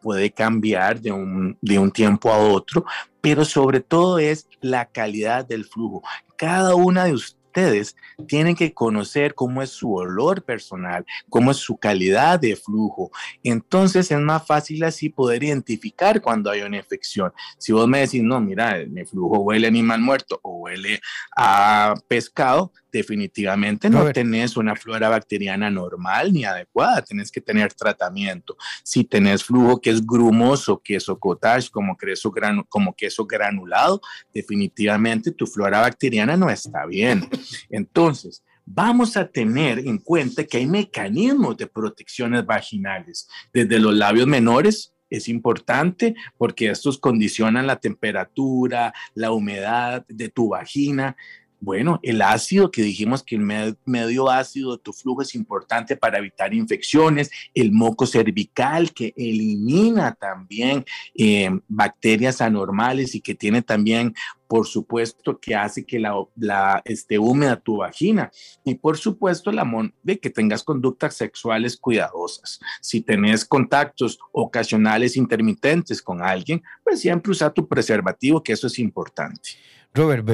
puede 0.05 0.31
cambiar 0.33 1.01
de 1.01 1.13
un, 1.13 1.57
de 1.63 1.79
un 1.79 1.91
tiempo 1.91 2.31
a 2.31 2.37
otro, 2.37 2.85
pero 3.23 3.47
sobre 3.47 3.81
todo 3.81 4.19
es 4.19 4.47
la 4.61 4.85
calidad 4.85 5.47
del 5.47 5.65
flujo. 5.65 6.03
Cada 6.37 6.75
una 6.75 7.07
de 7.07 7.15
ustedes 7.15 7.97
tienen 8.27 8.55
que 8.55 8.75
conocer 8.75 9.35
cómo 9.35 9.63
es 9.63 9.71
su 9.71 9.95
olor 9.95 10.43
personal, 10.43 11.07
cómo 11.31 11.53
es 11.53 11.57
su 11.57 11.79
calidad 11.79 12.39
de 12.39 12.57
flujo. 12.57 13.11
Entonces 13.43 14.11
es 14.11 14.19
más 14.19 14.47
fácil 14.47 14.85
así 14.85 15.09
poder 15.09 15.45
identificar 15.45 16.21
cuando 16.21 16.51
hay 16.51 16.63
una 16.63 16.77
infección. 16.77 17.33
Si 17.57 17.73
vos 17.73 17.89
me 17.89 18.01
decís, 18.01 18.23
no, 18.23 18.41
mira, 18.41 18.85
mi 18.87 19.05
flujo 19.05 19.39
huele 19.39 19.67
a 19.67 19.71
animal 19.71 20.01
muerto 20.01 20.39
o 20.43 20.59
huele 20.59 21.01
a 21.37 21.95
pescado, 22.09 22.73
definitivamente 22.95 23.91
no 23.91 24.13
tenés 24.13 24.57
una 24.57 24.77
flora 24.77 25.09
bacteriana 25.09 25.69
normal 25.69 26.33
ni 26.33 26.45
adecuada, 26.45 27.03
tenés 27.03 27.33
que 27.33 27.41
tener 27.41 27.75
tratamiento. 27.75 28.57
Si 28.85 29.03
tenés 29.03 29.43
flujo 29.43 29.81
que 29.81 29.91
es 29.91 30.07
grumoso, 30.07 30.81
queso 30.81 31.19
cottage, 31.19 31.71
como 31.71 31.97
queso, 31.97 32.33
como 32.69 32.95
queso 32.95 33.27
granulado, 33.27 34.01
definitivamente 34.33 35.33
tu 35.33 35.45
flora 35.45 35.81
bacteriana 35.81 36.37
no 36.37 36.49
está 36.49 36.87
bien. 36.87 37.29
Entonces, 37.69 38.45
vamos 38.65 39.17
a 39.17 39.27
tener 39.27 39.81
en 39.81 39.99
cuenta 39.99 40.45
que 40.45 40.59
hay 40.59 40.67
mecanismos 40.67 41.57
de 41.57 41.67
protecciones 41.67 42.47
vaginales, 42.47 43.29
desde 43.53 43.81
los 43.81 43.95
labios 43.95 44.29
menores 44.29 44.95
es 45.11 45.29
importante 45.29 46.15
porque 46.37 46.71
estos 46.71 46.99
condicionan 46.99 47.67
la 47.67 47.77
temperatura, 47.77 48.93
la 49.15 49.33
humedad 49.33 50.05
de 50.09 50.29
tu 50.29 50.51
vagina. 50.51 51.17
Bueno, 51.65 51.99
el 52.03 52.21
ácido 52.21 52.71
que 52.71 52.83
dijimos 52.83 53.23
que 53.23 53.37
el 53.37 53.77
medio 53.87 54.29
ácido 54.29 54.77
de 54.77 54.83
tu 54.83 54.93
flujo 54.93 55.23
es 55.23 55.35
importante 55.35 55.97
para 55.97 56.19
evitar 56.19 56.53
infecciones, 56.53 57.31
el 57.55 57.73
moco 57.73 58.05
cervical 58.05 58.93
que 58.93 59.15
elimina 59.17 60.13
también 60.13 60.85
eh, 61.15 61.49
bacterias 61.67 62.43
anormales 62.43 63.15
y 63.15 63.23
que 63.23 63.35
tiene 63.35 63.63
también 63.63 64.15
por 64.47 64.67
supuesto 64.67 65.41
que 65.41 65.55
hace 65.55 65.87
que 65.87 65.99
la, 65.99 66.15
la 66.37 66.83
esté 66.85 67.19
húmeda 67.19 67.57
tu 67.57 67.79
vagina 67.79 68.31
y 68.63 68.75
por 68.75 68.99
supuesto 68.99 69.51
amor 69.59 69.91
de 70.03 70.21
que 70.21 70.29
tengas 70.29 70.63
conductas 70.63 71.17
sexuales 71.17 71.79
cuidadosas. 71.79 72.61
Si 72.83 73.01
tenés 73.01 73.47
contactos 73.47 74.19
ocasionales 74.33 75.17
intermitentes 75.17 76.03
con 76.03 76.23
alguien, 76.23 76.63
pues 76.83 77.01
siempre 77.01 77.33
usa 77.33 77.55
tu 77.55 77.67
preservativo, 77.67 78.43
que 78.43 78.53
eso 78.53 78.67
es 78.67 78.79
importante. 78.79 79.51
Robert, 79.95 80.27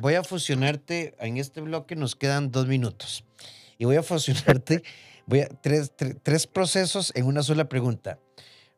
voy 0.00 0.14
a, 0.14 0.24
fusionarte, 0.24 1.14
en 1.20 1.36
este 1.36 1.60
bloque 1.60 1.94
nos 1.94 2.16
quedan 2.16 2.50
dos 2.50 2.66
minutos, 2.66 3.24
y 3.78 3.84
voy 3.84 3.94
a 3.94 4.02
fusionarte, 4.02 4.82
voy 5.26 5.42
a, 5.42 5.48
tres, 5.48 6.46
procesos 6.48 7.12
en 7.14 7.26
una 7.26 7.44
sola 7.44 7.68
pregunta. 7.68 8.18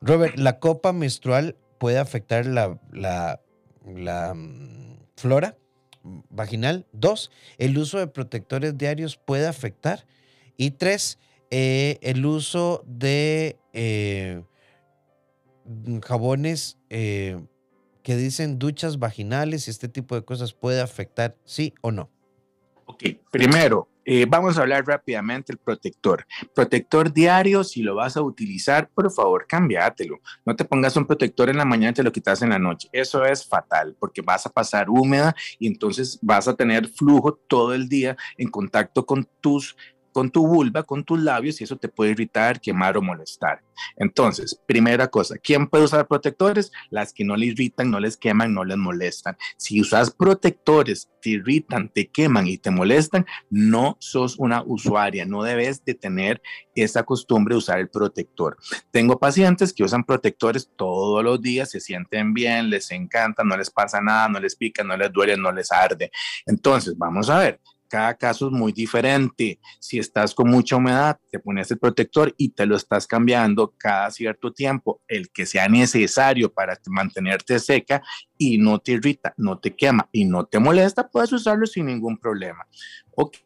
Robert, 0.03 0.37
¿la 0.37 0.59
copa 0.59 0.93
menstrual 0.93 1.57
puede 1.79 1.99
afectar 1.99 2.45
la, 2.45 2.79
la, 2.93 3.41
la 3.87 4.35
mm, 4.35 4.99
flora 5.17 5.57
vaginal? 6.03 6.87
Dos, 6.93 7.31
¿el 7.57 7.79
uso 7.79 7.99
de 7.99 8.07
protectores 8.07 8.77
diarios 8.77 9.17
puede 9.17 9.47
afectar? 9.47 10.07
Y 10.59 10.73
tres, 10.73 11.19
eh, 11.51 11.99
el 12.03 12.27
uso 12.27 12.85
de 12.87 13.59
eh, 13.73 14.43
jabones 16.03 16.77
eh, 16.91 17.41
que 18.11 18.17
dicen 18.17 18.59
duchas 18.59 18.99
vaginales 18.99 19.69
y 19.69 19.71
este 19.71 19.89
tipo 19.89 20.17
de 20.17 20.25
cosas 20.25 20.53
puede 20.53 20.81
afectar, 20.81 21.37
sí 21.45 21.75
o 21.81 21.93
no. 21.93 22.11
Ok, 22.87 23.05
primero, 23.31 23.89
eh, 24.05 24.27
vamos 24.29 24.59
a 24.59 24.63
hablar 24.63 24.85
rápidamente 24.85 25.53
el 25.53 25.59
protector. 25.59 26.27
Protector 26.53 27.13
diario, 27.13 27.63
si 27.63 27.83
lo 27.83 27.95
vas 27.95 28.17
a 28.17 28.23
utilizar, 28.23 28.91
por 28.93 29.13
favor, 29.13 29.47
cambiátelo. 29.47 30.19
No 30.45 30.57
te 30.57 30.65
pongas 30.65 30.97
un 30.97 31.07
protector 31.07 31.51
en 31.51 31.59
la 31.59 31.65
mañana 31.65 31.93
y 31.93 31.95
te 31.95 32.03
lo 32.03 32.11
quitas 32.11 32.43
en 32.43 32.51
la 32.51 32.59
noche. 32.59 32.89
Eso 32.91 33.25
es 33.25 33.47
fatal 33.47 33.97
porque 34.01 34.23
vas 34.23 34.45
a 34.45 34.51
pasar 34.51 34.91
húmeda 34.91 35.37
y 35.61 35.69
entonces 35.69 36.19
vas 36.21 36.49
a 36.49 36.57
tener 36.57 36.89
flujo 36.89 37.35
todo 37.35 37.75
el 37.75 37.89
día 37.89 38.17
en 38.37 38.51
contacto 38.51 39.07
con 39.07 39.29
tus 39.41 39.77
con 40.13 40.31
tu 40.31 40.47
vulva, 40.47 40.83
con 40.83 41.05
tus 41.05 41.21
labios 41.21 41.61
y 41.61 41.65
eso 41.65 41.77
te 41.77 41.89
puede 41.89 42.13
irritar, 42.13 42.61
quemar 42.61 42.97
o 42.97 43.03
molestar. 43.03 43.63
Entonces, 43.97 44.61
primera 44.67 45.09
cosa, 45.09 45.37
¿quién 45.39 45.67
puede 45.67 45.85
usar 45.85 46.07
protectores? 46.07 46.71
Las 46.91 47.13
que 47.13 47.25
no 47.25 47.37
le 47.37 47.47
irritan, 47.47 47.91
no 47.91 48.01
les 48.01 48.17
queman, 48.17 48.53
no 48.55 48.65
les 48.65 48.77
molestan. 48.77 49.37
Si 49.57 49.81
usas 49.81 50.11
protectores, 50.11 51.09
te 51.21 51.31
irritan, 51.31 51.89
te 51.89 52.09
queman 52.09 52.47
y 52.47 52.59
te 52.59 52.71
molestan, 52.71 53.27
no 53.51 53.97
sos 54.01 54.39
una 54.39 54.63
usuaria, 54.63 55.27
no 55.27 55.43
debes 55.43 55.85
de 55.85 55.95
tener 55.95 56.43
esa 56.75 57.03
costumbre 57.03 57.55
de 57.55 57.59
usar 57.59 57.79
el 57.79 57.89
protector. 57.89 58.57
Tengo 58.91 59.19
pacientes 59.19 59.73
que 59.73 59.85
usan 59.85 60.05
protectores 60.05 60.71
todos 60.77 61.23
los 61.23 61.41
días, 61.41 61.71
se 61.71 61.81
sienten 61.81 62.33
bien, 62.33 62.71
les 62.71 62.91
encanta, 62.91 63.45
no 63.45 63.57
les 63.57 63.71
pasa 63.71 64.01
nada, 64.01 64.29
no 64.29 64.41
les 64.41 64.57
pica, 64.57 64.83
no 64.83 64.97
les 64.97 65.13
duele, 65.13 65.37
no 65.37 65.53
les 65.53 65.71
arde. 65.71 66.11
Entonces, 66.47 66.97
vamos 66.97 67.29
a 67.29 67.39
ver, 67.39 67.61
cada 67.91 68.15
caso 68.15 68.47
es 68.47 68.53
muy 68.53 68.73
diferente. 68.73 69.59
Si 69.81 69.99
estás 69.99 70.33
con 70.33 70.49
mucha 70.49 70.77
humedad, 70.77 71.19
te 71.31 71.41
pones 71.41 71.71
el 71.73 71.79
protector 71.79 72.33
y 72.39 72.51
te 72.51 72.65
lo 72.65 72.77
estás 72.77 73.07
cambiando 73.07 73.75
cada 73.77 74.11
cierto 74.13 74.53
tiempo, 74.53 75.03
el 75.09 75.31
que 75.31 75.45
sea 75.45 75.69
necesario 75.69 76.53
para 76.53 76.79
mantenerte 76.87 77.59
seca 77.59 78.01
y 78.39 78.59
no 78.59 78.79
te 78.79 78.93
irrita, 78.93 79.35
no 79.37 79.59
te 79.59 79.75
quema 79.75 80.09
y 80.13 80.25
no 80.25 80.47
te 80.47 80.61
molesta, 80.61 81.09
puedes 81.09 81.33
usarlo 81.33 81.67
sin 81.67 81.87
ningún 81.87 82.17
problema. 82.17 82.65
Ok, 83.17 83.37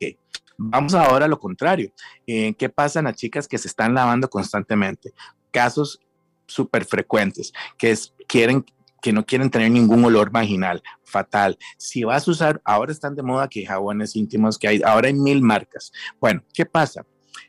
vamos 0.59 0.95
ahora 0.95 1.25
a 1.25 1.29
lo 1.29 1.39
contrario. 1.39 1.91
Eh, 2.27 2.55
¿Qué 2.55 2.69
pasa 2.69 2.99
en 2.99 3.07
las 3.07 3.17
chicas 3.17 3.49
que 3.49 3.57
se 3.57 3.69
están 3.69 3.95
lavando 3.95 4.29
constantemente? 4.29 5.15
Casos 5.51 6.01
súper 6.47 6.85
frecuentes, 6.85 7.55
que 7.79 7.93
es, 7.93 8.13
quieren 8.29 8.65
que 9.05 9.13
no 9.13 9.27
quieren 9.27 9.51
tener 9.51 9.71
ningún 9.71 10.03
olor 10.07 10.31
vaginal, 10.31 10.83
fatal. 11.03 11.59
Si 11.77 12.05
vas 12.05 12.27
a 12.27 12.31
usar, 12.31 12.63
ahora 12.65 12.91
están 12.91 13.15
de 13.15 13.23
moda 13.23 13.49
que 13.49 13.67
jabones 13.67 14.17
íntimos 14.17 14.57
que 14.57 14.67
hay, 14.67 14.81
ahora 14.83 15.09
hay 15.09 15.13
mil 15.13 15.43
marcas. 15.43 15.93
Bueno, 16.19 16.43
¿qué 16.55 16.65
pasa? 16.65 17.05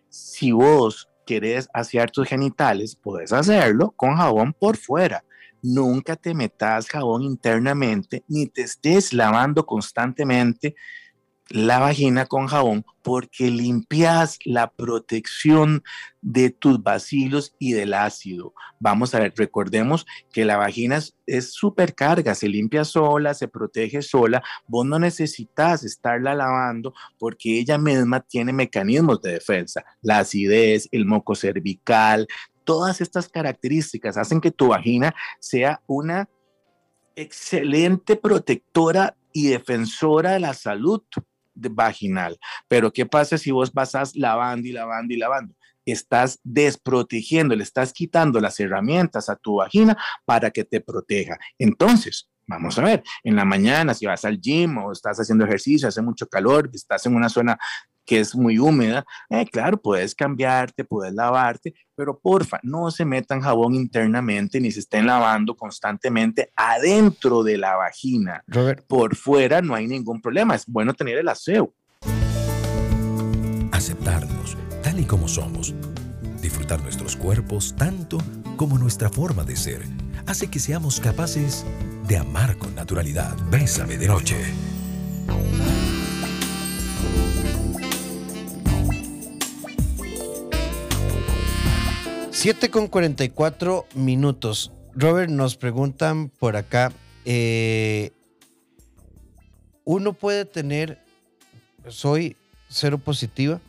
Si 0.10 0.52
vos 0.52 1.08
querés 1.26 1.70
asear 1.74 2.12
tus 2.12 2.28
genitales, 2.28 2.98
puedes 3.02 3.32
hacerlo 3.32 3.94
con 3.96 4.18
jabón 4.18 4.52
por 4.52 4.76
fuera. 4.76 5.24
Nunca 5.62 6.18
te 6.18 6.34
metas 6.34 6.90
jabón 6.90 7.24
internamente, 7.24 8.26
ni 8.28 8.48
te 8.48 8.64
estés 8.64 9.14
lavando 9.14 9.66
constantemente 9.66 10.76
la 11.50 11.80
vagina 11.80 12.26
con 12.26 12.48
jabón 12.48 12.86
porque 13.04 13.52
limpias 13.52 14.40
la 14.46 14.72
protección 14.72 15.84
de 16.22 16.50
tus 16.50 16.82
vacilos 16.82 17.56
y 17.60 17.74
del 17.74 17.94
ácido. 17.94 18.54
Vamos 18.80 19.14
a 19.14 19.20
ver, 19.20 19.34
recordemos 19.36 20.08
que 20.34 20.44
la 20.44 20.58
vagina 20.58 21.00
es 21.28 21.54
supercarga, 21.54 22.34
se 22.34 22.50
limpia 22.50 22.84
sola, 22.84 23.36
se 23.36 23.48
protege 23.48 24.02
sola. 24.02 24.44
Vos 24.68 24.88
no 24.88 24.98
necesitas 24.98 25.84
estarla 25.84 26.34
lavando 26.34 26.96
porque 27.20 27.60
ella 27.60 27.78
misma 27.78 28.22
tiene 28.22 28.52
mecanismos 28.52 29.22
de 29.22 29.34
defensa. 29.34 29.86
La 30.02 30.20
acidez, 30.20 30.90
el 30.92 31.06
moco 31.06 31.36
cervical, 31.36 32.28
todas 32.64 33.02
estas 33.02 33.30
características 33.30 34.18
hacen 34.18 34.42
que 34.42 34.50
tu 34.50 34.70
vagina 34.70 35.14
sea 35.40 35.80
una 35.86 36.28
excelente 37.16 38.16
protectora 38.16 39.16
y 39.32 39.50
defensora 39.50 40.32
de 40.32 40.40
la 40.40 40.54
salud 40.54 41.04
vaginal. 41.56 42.38
Pero 42.68 42.92
¿qué 42.92 43.06
pasa 43.06 43.38
si 43.38 43.52
vos 43.52 43.72
vas 43.74 44.16
lavando 44.16 44.68
y 44.68 44.72
lavando 44.72 45.14
y 45.14 45.18
lavando? 45.18 45.56
Estás 45.86 46.40
desprotegiendo, 46.44 47.56
le 47.56 47.64
estás 47.64 47.94
quitando 47.94 48.40
las 48.40 48.60
herramientas 48.60 49.30
a 49.30 49.36
tu 49.36 49.56
vagina 49.56 49.98
para 50.26 50.52
que 50.52 50.64
te 50.64 50.82
proteja. 50.82 51.38
Entonces, 51.58 52.30
Vamos 52.48 52.78
a 52.78 52.84
ver, 52.84 53.04
en 53.24 53.36
la 53.36 53.44
mañana, 53.44 53.96
si 53.96 54.06
vas 54.06 54.24
al 54.24 54.40
gym 54.40 54.78
o 54.78 54.92
estás 54.92 55.20
haciendo 55.20 55.46
ejercicio, 55.46 55.88
hace 55.88 56.04
mucho 56.04 56.28
calor, 56.28 56.70
estás 56.74 57.04
en 57.08 57.16
una 57.16 57.28
zona 57.28 57.58
que 58.06 58.20
es 58.20 58.36
muy 58.36 58.60
húmeda, 58.60 59.06
eh, 59.30 59.46
claro, 59.52 59.82
puedes 59.82 60.16
cambiarte, 60.16 60.84
puedes 60.84 61.14
lavarte, 61.14 61.74
pero 61.96 62.20
porfa, 62.20 62.60
no 62.64 62.92
se 62.92 63.06
metan 63.06 63.42
jabón 63.42 63.76
internamente 63.76 64.60
ni 64.60 64.72
se 64.72 64.82
estén 64.82 65.06
lavando 65.06 65.56
constantemente 65.56 66.52
adentro 66.56 67.44
de 67.44 67.58
la 67.58 67.76
vagina. 67.76 68.44
Por 68.88 69.16
fuera 69.16 69.62
no 69.62 69.76
hay 69.76 69.88
ningún 69.88 70.22
problema, 70.22 70.56
es 70.56 70.66
bueno 70.68 70.94
tener 70.94 71.18
el 71.18 71.28
aseo. 71.28 71.74
Aceptarnos 73.72 74.58
tal 74.84 75.00
y 75.00 75.06
como 75.06 75.28
somos, 75.28 75.74
disfrutar 76.42 76.82
nuestros 76.82 77.16
cuerpos 77.16 77.76
tanto 77.78 78.18
como 78.56 78.78
nuestra 78.78 79.10
forma 79.10 79.44
de 79.44 79.56
ser, 79.56 79.82
hace 80.28 80.50
que 80.50 80.60
seamos 80.60 81.00
capaces 81.00 81.66
de 82.08 82.18
amar 82.18 82.58
con 82.58 82.76
naturalidad. 82.76 83.36
Bésame 83.50 83.98
de 83.98 84.08
noche. 84.08 84.36
7 92.36 92.70
con 92.70 92.88
44 92.88 93.88
minutos. 93.96 94.74
Robert, 94.94 95.32
nos 95.32 95.56
preguntan 95.56 96.28
por 96.28 96.58
acá, 96.58 96.92
eh, 97.24 98.12
uno 99.86 100.12
puede 100.12 100.44
tener, 100.44 101.02
soy 101.88 102.36
cero 102.68 102.98
positiva 102.98 103.62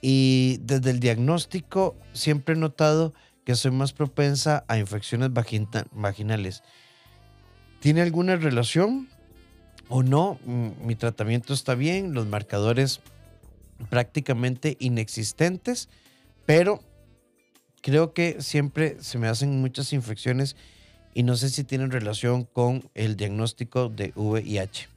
y 0.00 0.60
desde 0.62 0.90
el 0.90 1.00
diagnóstico 1.00 1.96
siempre 2.12 2.54
he 2.54 2.56
notado 2.56 3.14
que 3.44 3.56
soy 3.56 3.72
más 3.72 3.92
propensa 3.92 4.64
a 4.68 4.78
infecciones 4.78 5.30
vaginales. 5.32 6.62
¿Tiene 7.80 8.00
alguna 8.00 8.36
relación 8.36 9.08
o 9.88 10.04
no? 10.04 10.38
Mm, 10.44 10.86
mi 10.86 10.94
tratamiento 10.94 11.52
está 11.52 11.74
bien, 11.74 12.14
los 12.14 12.28
marcadores 12.28 13.00
prácticamente 13.90 14.76
inexistentes, 14.78 15.88
pero 16.46 16.80
creo 17.80 18.12
que 18.12 18.40
siempre 18.42 18.96
se 19.00 19.18
me 19.18 19.28
hacen 19.28 19.60
muchas 19.60 19.92
infecciones 19.92 20.56
y 21.14 21.22
no 21.22 21.36
sé 21.36 21.48
si 21.50 21.64
tienen 21.64 21.90
relación 21.90 22.44
con 22.44 22.88
el 22.94 23.16
diagnóstico 23.16 23.88
de 23.88 24.12
VIH. 24.14 24.88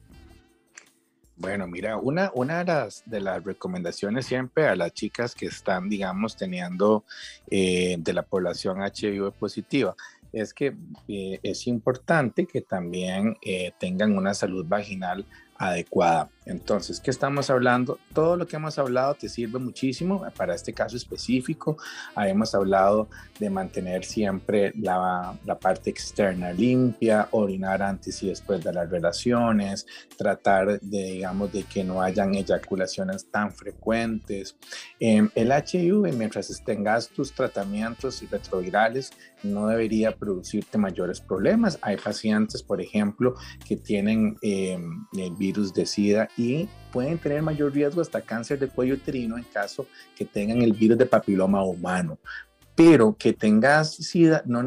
Bueno, 1.36 1.66
mira, 1.66 1.96
una, 1.96 2.30
una 2.34 2.58
de, 2.58 2.64
las, 2.64 3.02
de 3.06 3.20
las 3.20 3.42
recomendaciones 3.42 4.26
siempre 4.26 4.68
a 4.68 4.76
las 4.76 4.92
chicas 4.92 5.34
que 5.34 5.46
están, 5.46 5.88
digamos, 5.88 6.36
teniendo 6.36 7.04
eh, 7.50 7.96
de 7.98 8.12
la 8.12 8.22
población 8.22 8.78
HIV 8.80 9.32
positiva 9.32 9.96
es 10.34 10.52
que 10.52 10.74
eh, 11.08 11.38
es 11.42 11.66
importante 11.66 12.46
que 12.46 12.60
también 12.60 13.36
eh, 13.42 13.72
tengan 13.78 14.16
una 14.16 14.34
salud 14.34 14.64
vaginal 14.66 15.24
adecuada. 15.56 16.30
Entonces, 16.46 17.00
¿qué 17.00 17.10
estamos 17.10 17.48
hablando? 17.48 17.98
Todo 18.12 18.36
lo 18.36 18.46
que 18.46 18.56
hemos 18.56 18.78
hablado 18.78 19.14
te 19.14 19.28
sirve 19.28 19.58
muchísimo 19.58 20.24
para 20.36 20.54
este 20.54 20.72
caso 20.72 20.96
específico. 20.96 21.78
Hemos 22.16 22.54
hablado 22.54 23.08
de 23.38 23.50
mantener 23.50 24.04
siempre 24.04 24.72
la, 24.76 25.36
la, 25.44 25.58
parte 25.58 25.90
externa 25.90 26.52
limpia, 26.52 27.28
orinar 27.30 27.82
antes 27.82 28.22
y 28.22 28.28
después 28.28 28.62
de 28.62 28.72
las 28.72 28.90
relaciones, 28.90 29.86
tratar 30.16 30.80
de, 30.80 31.04
digamos, 31.12 31.52
de 31.52 31.62
que 31.64 31.82
no 31.82 32.02
hayan 32.02 32.34
eyaculaciones 32.34 33.30
tan 33.30 33.50
frecuentes. 33.52 34.56
Eh, 35.00 35.26
el 35.34 35.50
HIV, 35.50 36.14
mientras 36.14 36.62
tengas 36.64 37.08
tus 37.08 37.32
tratamientos 37.32 38.22
retrovirales, 38.30 39.12
no 39.42 39.68
debería 39.68 40.16
producirte 40.16 40.78
mayores 40.78 41.20
problemas. 41.20 41.78
Hay 41.82 41.96
pacientes, 41.96 42.62
por 42.62 42.80
ejemplo, 42.80 43.34
que 43.66 43.76
tienen 43.76 44.36
eh, 44.42 44.78
el 45.16 45.34
virus 45.36 45.72
de 45.74 45.86
SIDA 45.86 46.28
y 46.36 46.68
pueden 46.92 47.18
tener 47.18 47.42
mayor 47.42 47.72
riesgo 47.72 48.00
hasta 48.00 48.20
cáncer 48.20 48.58
de 48.58 48.68
cuello 48.68 48.94
uterino 48.94 49.36
en 49.36 49.44
caso 49.44 49.86
que 50.16 50.24
tengan 50.24 50.62
el 50.62 50.72
virus 50.72 50.98
de 50.98 51.06
papiloma 51.06 51.62
humano 51.64 52.18
pero 52.74 53.16
que 53.16 53.32
tengas 53.32 53.94
SIDA 53.94 54.42
no, 54.46 54.62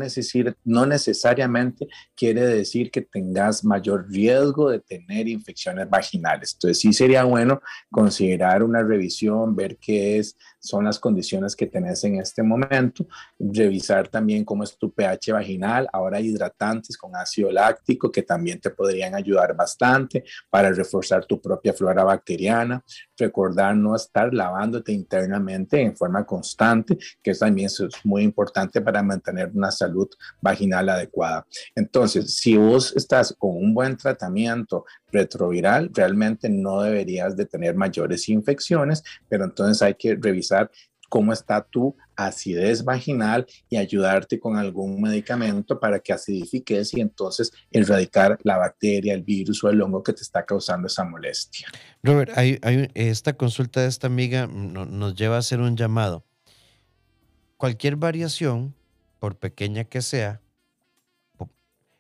no 0.64 0.86
necesariamente 0.86 1.88
quiere 2.16 2.46
decir 2.46 2.90
que 2.90 3.02
tengas 3.02 3.64
mayor 3.64 4.10
riesgo 4.10 4.70
de 4.70 4.80
tener 4.80 5.28
infecciones 5.28 5.90
vaginales. 5.90 6.54
Entonces 6.54 6.80
sí 6.80 6.94
sería 6.94 7.24
bueno 7.24 7.62
considerar 7.92 8.64
una 8.64 8.82
revisión, 8.82 9.56
ver 9.56 9.78
qué 9.78 10.20
es, 10.20 10.38
son 10.60 10.86
las 10.86 11.00
condiciones 11.00 11.56
que 11.56 11.68
tenés 11.68 12.04
en 12.04 12.20
este 12.20 12.44
momento, 12.44 13.08
revisar 13.40 14.08
también 14.08 14.44
cómo 14.44 14.64
es 14.64 14.78
tu 14.78 14.92
pH 14.92 15.32
vaginal, 15.32 15.88
ahora 15.92 16.20
hidratantes 16.20 16.98
con 16.98 17.16
ácido 17.16 17.52
láctico 17.52 18.12
que 18.12 18.24
también 18.24 18.60
te 18.60 18.70
podrían 18.70 19.16
ayudar 19.16 19.56
bastante 19.56 20.24
para 20.50 20.72
reforzar 20.72 21.26
tu 21.26 21.42
propia 21.42 21.74
flora 21.74 22.04
bacteriana, 22.04 22.84
recordar 23.18 23.76
no 23.76 23.96
estar 23.96 24.34
lavándote 24.34 24.92
internamente 24.92 25.82
en 25.82 25.96
forma 25.96 26.26
constante, 26.26 26.98
que 27.22 27.34
también 27.34 27.68
es 27.68 27.80
muy 28.04 28.24
importante 28.24 28.82
para 28.82 29.04
mantener 29.04 29.52
una 29.54 29.72
salud 29.72 30.08
vaginal 30.42 30.90
adecuada. 30.90 31.46
Entonces, 31.76 32.36
si 32.36 32.58
vos 32.58 32.94
estás 32.96 33.36
con 33.38 33.56
un 33.56 33.74
buen 33.74 33.98
tratamiento 33.98 34.86
retroviral, 35.12 35.90
realmente 35.94 36.50
no 36.50 36.82
deberías 36.82 37.36
de 37.36 37.46
tener 37.46 37.76
mayores 37.76 38.30
infecciones, 38.30 39.04
pero 39.30 39.46
entonces 39.46 39.82
hay 39.82 39.96
que 39.96 40.16
revisar 40.16 40.70
cómo 41.10 41.34
está 41.34 41.62
tu 41.62 41.96
acidez 42.16 42.84
vaginal 42.84 43.46
y 43.70 43.78
ayudarte 43.78 44.40
con 44.40 44.58
algún 44.58 45.02
medicamento 45.02 45.80
para 45.80 46.00
que 46.00 46.14
acidifiques 46.14 46.94
y 46.94 47.02
entonces 47.02 47.52
erradicar 47.72 48.38
la 48.44 48.58
bacteria, 48.58 49.14
el 49.14 49.24
virus 49.24 49.64
o 49.64 49.70
el 49.70 49.82
hongo 49.82 50.04
que 50.04 50.14
te 50.14 50.22
está 50.22 50.46
causando 50.46 50.88
esa 50.88 51.04
molestia. 51.04 51.68
Robert, 52.04 52.32
hay, 52.36 52.60
esta 52.94 53.34
consulta 53.34 53.82
de 53.82 53.88
esta 53.88 54.08
amiga 54.08 54.48
nos 54.48 55.16
lleva 55.16 55.36
a 55.36 55.40
hacer 55.40 55.60
un 55.60 55.76
llamado. 55.78 56.26
Cualquier 57.58 57.96
variación, 57.96 58.76
por 59.20 59.36
pequeña 59.36 59.84
que 59.84 60.04
sea, 60.04 60.42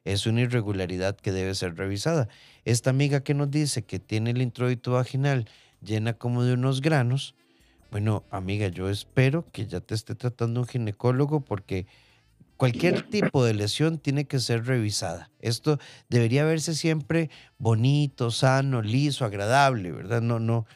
es 0.05 0.25
una 0.25 0.41
irregularidad 0.41 1.17
que 1.17 1.31
debe 1.31 1.55
ser 1.55 1.75
revisada. 1.75 2.29
Esta 2.63 2.91
amiga 2.91 3.21
que 3.21 3.33
nos 3.33 3.49
dice 3.51 3.83
que 3.83 3.99
tiene 3.99 4.31
el 4.31 4.41
introito 4.41 4.91
vaginal 4.91 5.49
llena 5.81 6.13
como 6.13 6.43
de 6.43 6.53
unos 6.53 6.81
granos, 6.81 7.35
bueno, 7.91 8.23
amiga, 8.29 8.67
yo 8.67 8.89
espero 8.89 9.45
que 9.51 9.65
ya 9.65 9.79
te 9.79 9.95
esté 9.95 10.13
tratando 10.13 10.61
un 10.61 10.67
ginecólogo 10.67 11.41
porque 11.41 11.87
cualquier 12.55 13.01
tipo 13.09 13.43
de 13.43 13.53
lesión 13.53 13.97
tiene 13.97 14.25
que 14.25 14.39
ser 14.39 14.65
revisada. 14.65 15.31
Esto 15.39 15.79
debería 16.07 16.45
verse 16.45 16.75
siempre 16.75 17.29
bonito, 17.57 18.29
sano, 18.29 18.81
liso, 18.81 19.25
agradable, 19.25 19.91
¿verdad? 19.91 20.21
No, 20.21 20.39
no, 20.39 20.67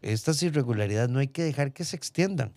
estas 0.00 0.42
irregularidades 0.42 1.10
no 1.10 1.18
hay 1.18 1.28
que 1.28 1.42
dejar 1.42 1.72
que 1.72 1.84
se 1.84 1.96
extiendan. 1.96 2.54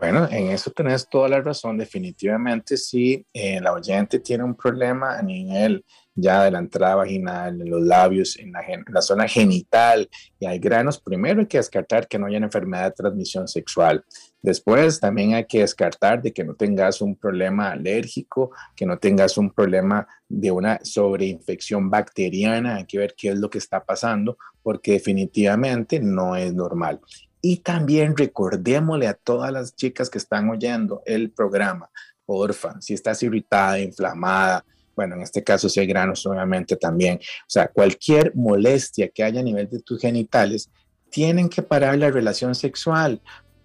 Bueno, 0.00 0.26
en 0.30 0.50
eso 0.50 0.70
tenés 0.70 1.06
toda 1.06 1.28
la 1.28 1.42
razón. 1.42 1.76
Definitivamente, 1.76 2.78
si 2.78 3.26
eh, 3.34 3.60
la 3.60 3.74
oyente 3.74 4.18
tiene 4.18 4.44
un 4.44 4.54
problema 4.54 5.18
a 5.18 5.22
nivel 5.22 5.84
ya 6.14 6.44
de 6.44 6.50
la 6.50 6.58
entrada 6.58 6.94
vaginal, 6.94 7.60
en 7.60 7.68
los 7.68 7.82
labios, 7.82 8.38
en 8.38 8.50
la, 8.50 9.02
zona 9.02 9.28
genital 9.28 10.08
y 10.38 10.46
hay 10.46 10.58
granos, 10.58 10.98
primero 10.98 11.40
hay 11.40 11.46
que 11.46 11.58
descartar 11.58 12.08
que 12.08 12.18
no 12.18 12.26
haya 12.26 12.38
enfermedad 12.38 12.84
de 12.84 12.92
transmisión 12.92 13.46
sexual. 13.46 14.02
Después 14.40 15.00
también 15.00 15.34
hay 15.34 15.44
que 15.44 15.60
descartar 15.60 16.22
de 16.22 16.32
que 16.32 16.44
no 16.44 16.54
tengas 16.54 17.02
un 17.02 17.14
problema 17.14 17.70
alérgico, 17.70 18.52
que 18.74 18.86
no 18.86 18.98
tengas 18.98 19.36
un 19.36 19.50
problema 19.50 20.08
de 20.26 20.50
una 20.50 20.80
sobreinfección 20.82 21.90
bacteriana. 21.90 22.76
Hay 22.76 22.86
que 22.86 22.98
ver 22.98 23.14
qué 23.14 23.28
es 23.30 23.38
lo 23.38 23.50
que 23.50 23.58
está 23.58 23.84
pasando 23.84 24.38
porque 24.62 24.92
definitivamente 24.92 26.00
no 26.00 26.36
es 26.36 26.54
normal. 26.54 27.00
Y 27.42 27.58
también 27.58 28.16
recordémosle 28.16 29.06
a 29.06 29.14
todas 29.14 29.52
las 29.52 29.74
chicas 29.74 30.10
que 30.10 30.18
están 30.18 30.50
oyendo 30.50 31.02
el 31.06 31.30
programa, 31.30 31.90
porfa, 32.26 32.80
si 32.80 32.94
estás 32.94 33.22
irritada, 33.22 33.80
inflamada, 33.80 34.64
bueno, 34.94 35.14
en 35.14 35.22
este 35.22 35.42
caso 35.42 35.68
si 35.68 35.80
hay 35.80 35.86
granos, 35.86 36.26
obviamente 36.26 36.76
también, 36.76 37.16
o 37.16 37.48
sea, 37.48 37.68
cualquier 37.68 38.34
molestia 38.34 39.08
que 39.08 39.24
haya 39.24 39.40
a 39.40 39.44
nivel 39.44 39.68
de 39.70 39.80
tus 39.80 40.00
genitales, 40.00 40.70
tienen 41.10 41.48
que 41.48 41.62
parar 41.62 41.96
la 41.98 42.10
relación 42.10 42.54
sexual 42.54 43.20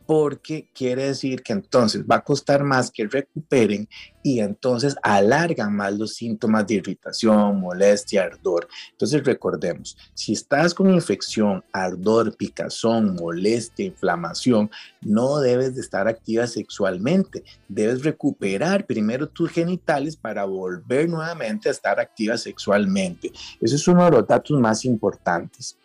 porque 0.06 0.70
quiere 0.74 1.08
decir 1.08 1.42
que 1.42 1.54
entonces 1.54 2.04
va 2.04 2.18
a 2.18 2.24
costar 2.24 2.64
más 2.64 2.92
que 2.92 3.08
recuperen 3.08 3.88
y 4.24 4.40
entonces 4.40 4.96
alargan 5.02 5.76
más 5.76 5.94
los 5.94 6.16
síntomas 6.16 6.66
de 6.68 6.76
irritación, 6.76 7.60
molestia, 7.60 8.24
ardor. 8.24 8.68
Entonces 8.92 9.24
recordemos, 9.24 9.98
si 10.14 10.34
estás 10.34 10.74
con 10.74 10.92
infección, 10.94 11.64
ardor, 11.72 12.36
picazón, 12.36 13.16
molestia, 13.16 13.86
inflamación, 13.86 14.70
no 15.02 15.40
debes 15.40 15.76
de 15.76 15.82
estar 15.82 16.08
activa 16.08 16.48
sexualmente. 16.48 17.44
Debes 17.68 18.04
recuperar 18.04 18.86
primero 18.86 19.28
tus 19.28 19.52
genitales 19.52 20.16
para 20.16 20.46
volver 20.46 21.10
nuevamente 21.10 21.70
a 21.70 21.72
estar 21.72 22.00
activa 22.00 22.38
sexualmente. 22.38 23.32
Ese 23.62 23.76
es 23.76 23.88
uno 23.88 24.06
de 24.06 24.12
los 24.12 24.28
datos 24.28 24.60
más 24.60 24.86
importantes. 24.86 25.78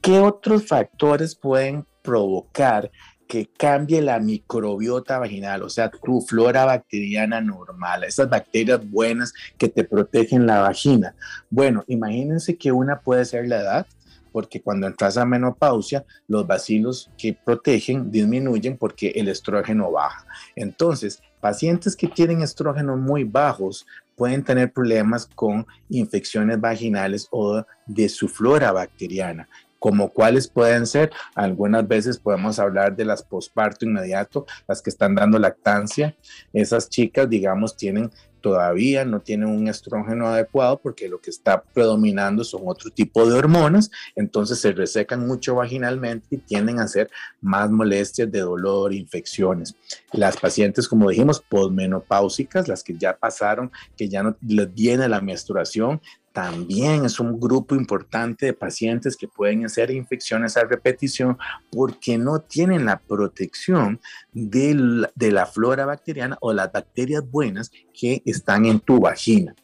¿Qué 0.00 0.18
otros 0.20 0.66
factores 0.66 1.34
pueden 1.34 1.84
provocar 2.02 2.90
que 3.28 3.46
cambie 3.46 4.00
la 4.00 4.18
microbiota 4.18 5.18
vaginal, 5.18 5.62
o 5.62 5.68
sea, 5.68 5.90
tu 5.90 6.22
flora 6.22 6.64
bacteriana 6.64 7.42
normal, 7.42 8.04
esas 8.04 8.28
bacterias 8.30 8.80
buenas 8.90 9.34
que 9.58 9.68
te 9.68 9.84
protegen 9.84 10.46
la 10.46 10.60
vagina. 10.60 11.14
Bueno, 11.50 11.84
imagínense 11.86 12.56
que 12.56 12.72
una 12.72 13.00
puede 13.00 13.26
ser 13.26 13.46
la 13.46 13.60
edad, 13.60 13.86
porque 14.32 14.62
cuando 14.62 14.86
entras 14.86 15.18
a 15.18 15.26
menopausia, 15.26 16.06
los 16.26 16.46
bacilos 16.46 17.10
que 17.18 17.34
protegen 17.34 18.10
disminuyen 18.10 18.78
porque 18.78 19.08
el 19.08 19.28
estrógeno 19.28 19.90
baja. 19.90 20.26
Entonces, 20.56 21.22
pacientes 21.40 21.94
que 21.96 22.08
tienen 22.08 22.40
estrógenos 22.40 22.98
muy 22.98 23.24
bajos 23.24 23.86
pueden 24.16 24.42
tener 24.42 24.72
problemas 24.72 25.26
con 25.26 25.66
infecciones 25.90 26.60
vaginales 26.60 27.28
o 27.30 27.62
de 27.86 28.08
su 28.08 28.26
flora 28.28 28.72
bacteriana 28.72 29.48
como 29.78 30.10
cuáles 30.10 30.48
pueden 30.48 30.86
ser. 30.86 31.10
Algunas 31.34 31.86
veces 31.86 32.18
podemos 32.18 32.58
hablar 32.58 32.96
de 32.96 33.04
las 33.04 33.22
posparto 33.22 33.84
inmediato, 33.84 34.46
las 34.66 34.82
que 34.82 34.90
están 34.90 35.14
dando 35.14 35.38
lactancia. 35.38 36.16
Esas 36.52 36.88
chicas, 36.88 37.28
digamos, 37.28 37.76
tienen 37.76 38.10
todavía 38.40 39.04
no 39.04 39.20
tienen 39.20 39.48
un 39.48 39.68
estrógeno 39.68 40.28
adecuado 40.28 40.78
porque 40.78 41.08
lo 41.08 41.20
que 41.20 41.30
está 41.30 41.62
predominando 41.62 42.44
son 42.44 42.62
otro 42.66 42.90
tipo 42.90 43.28
de 43.28 43.36
hormonas, 43.36 43.90
entonces 44.16 44.60
se 44.60 44.72
resecan 44.72 45.26
mucho 45.26 45.56
vaginalmente 45.56 46.26
y 46.30 46.38
tienden 46.38 46.80
a 46.80 46.88
ser 46.88 47.10
más 47.40 47.70
molestias 47.70 48.30
de 48.30 48.40
dolor, 48.40 48.92
infecciones. 48.92 49.74
Las 50.12 50.36
pacientes, 50.36 50.88
como 50.88 51.10
dijimos, 51.10 51.40
posmenopáusicas, 51.40 52.68
las 52.68 52.82
que 52.82 52.96
ya 52.96 53.16
pasaron, 53.16 53.70
que 53.96 54.08
ya 54.08 54.22
no 54.22 54.36
les 54.46 54.72
viene 54.72 55.08
la 55.08 55.20
menstruación, 55.20 56.00
también 56.32 57.04
es 57.04 57.18
un 57.20 57.38
grupo 57.40 57.74
importante 57.74 58.46
de 58.46 58.52
pacientes 58.52 59.16
que 59.16 59.28
pueden 59.28 59.64
hacer 59.64 59.90
infecciones 59.90 60.56
a 60.56 60.64
repetición 60.64 61.38
porque 61.70 62.18
no 62.18 62.40
tienen 62.40 62.84
la 62.84 62.98
protección 62.98 64.00
de 64.32 64.74
la, 65.16 65.46
flora 65.46 65.86
bacteriana 65.86 66.36
o 66.40 66.52
las 66.52 66.70
bacterias 66.72 67.28
buenas 67.28 67.70
que 67.92 68.22
están 68.24 68.66
en 68.66 68.80
tu 68.80 69.00
vagina. 69.00 69.54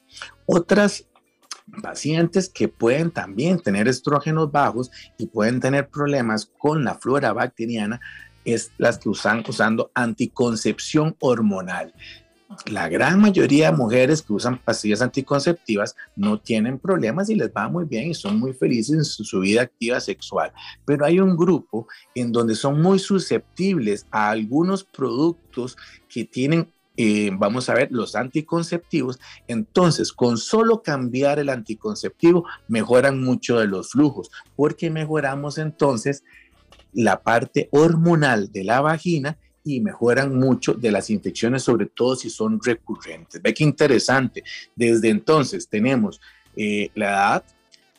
Otras 0.46 1.06
pacientes 1.82 2.48
que 2.48 2.68
pueden 2.68 3.10
también 3.10 3.60
tener 3.60 3.88
estrógenos 3.88 4.50
bajos 4.50 4.90
y 5.18 5.26
pueden 5.26 5.60
tener 5.60 5.88
problemas 5.88 6.50
con 6.58 6.84
la 6.84 6.94
flora 6.96 7.32
bacteriana 7.32 8.00
es 8.44 8.72
las 8.76 8.98
que 8.98 9.08
usan 9.08 9.42
usando 9.48 9.90
anticoncepción 9.94 11.16
hormonal 11.20 11.94
la 12.66 12.88
gran 12.88 13.20
mayoría 13.20 13.70
de 13.70 13.76
mujeres 13.76 14.22
que 14.22 14.32
usan 14.32 14.58
pastillas 14.58 15.02
anticonceptivas 15.02 15.96
no 16.14 16.38
tienen 16.38 16.78
problemas 16.78 17.30
y 17.30 17.34
les 17.34 17.50
va 17.50 17.68
muy 17.68 17.84
bien 17.84 18.10
y 18.10 18.14
son 18.14 18.38
muy 18.38 18.52
felices 18.52 18.96
en 18.96 19.04
su, 19.04 19.40
vida 19.40 19.62
activa 19.62 20.00
sexual. 20.00 20.52
Pero 20.84 21.04
hay 21.04 21.20
un 21.20 21.36
grupo 21.36 21.86
en 22.14 22.32
donde 22.32 22.54
son 22.54 22.80
muy 22.80 22.98
susceptibles 22.98 24.06
a 24.10 24.30
algunos 24.30 24.84
productos 24.84 25.76
que 26.08 26.24
tienen 26.24 26.70
eh, 26.96 27.32
vamos 27.32 27.68
a 27.68 27.74
ver 27.74 27.88
los 27.90 28.14
anticonceptivos. 28.14 29.18
Entonces, 29.48 30.12
con 30.12 30.38
solo 30.38 30.80
cambiar 30.80 31.40
el 31.40 31.48
anticonceptivo, 31.48 32.44
mejoran 32.68 33.20
mucho 33.20 33.64
los 33.66 33.90
flujos, 33.90 34.30
porque 34.54 34.90
mejoramos 34.90 35.58
entonces 35.58 36.22
la 36.92 37.20
parte 37.24 37.68
hormonal 37.72 38.52
de 38.52 38.62
la 38.62 38.80
vagina 38.80 39.36
y 39.64 39.80
mejoran 39.80 40.38
mucho 40.38 40.74
de 40.74 40.92
las 40.92 41.08
infecciones, 41.10 41.62
sobre 41.62 41.86
todo 41.86 42.14
si 42.14 42.28
son 42.28 42.60
recurrentes. 42.62 43.40
Ve 43.42 43.54
qué 43.54 43.64
interesante. 43.64 44.44
Desde 44.76 45.08
entonces 45.08 45.66
tenemos 45.66 46.20
eh, 46.54 46.90
la 46.94 47.06
edad, 47.06 47.44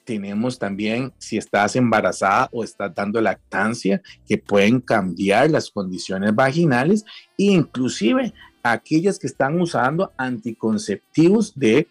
tenemos 0.06 0.60
también 0.60 1.12
si 1.18 1.38
estás 1.38 1.76
embarazada 1.76 2.48
o 2.54 2.64
estás 2.64 2.94
dando 2.94 3.20
lactancia, 3.20 4.02
que 4.28 4.38
pueden 4.38 4.80
cambiar 4.80 5.50
las 5.50 5.72
condiciones 5.72 6.34
vaginales 6.34 7.04
e 7.38 7.46
inclusive 7.46 8.32
aquellas 8.62 9.20
que 9.20 9.28
están 9.28 9.60
usando 9.60 10.12
anticonceptivos 10.18 11.54
de 11.56 11.88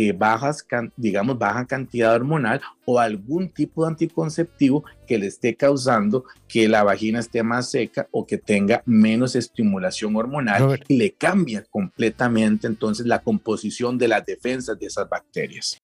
eh, 0.00 0.12
bajas, 0.12 0.64
digamos, 0.96 1.36
baja 1.36 1.66
cantidad 1.66 2.14
hormonal 2.14 2.60
o 2.84 3.00
algún 3.00 3.48
tipo 3.48 3.82
de 3.82 3.90
anticonceptivo 3.90 4.84
que 5.08 5.18
le 5.18 5.26
esté 5.26 5.56
causando 5.56 6.22
que 6.46 6.68
la 6.68 6.84
vagina 6.84 7.18
esté 7.18 7.42
más 7.42 7.72
seca 7.72 8.06
o 8.12 8.24
que 8.24 8.38
tenga 8.38 8.80
menos 8.86 9.34
estimulación 9.34 10.14
hormonal 10.14 10.80
y 10.86 10.98
le 10.98 11.14
cambia 11.14 11.64
completamente 11.68 12.68
entonces 12.68 13.06
la 13.06 13.18
composición 13.18 13.98
de 13.98 14.06
las 14.06 14.24
defensas 14.24 14.78
de 14.78 14.86
esas 14.86 15.08
bacterias. 15.08 15.82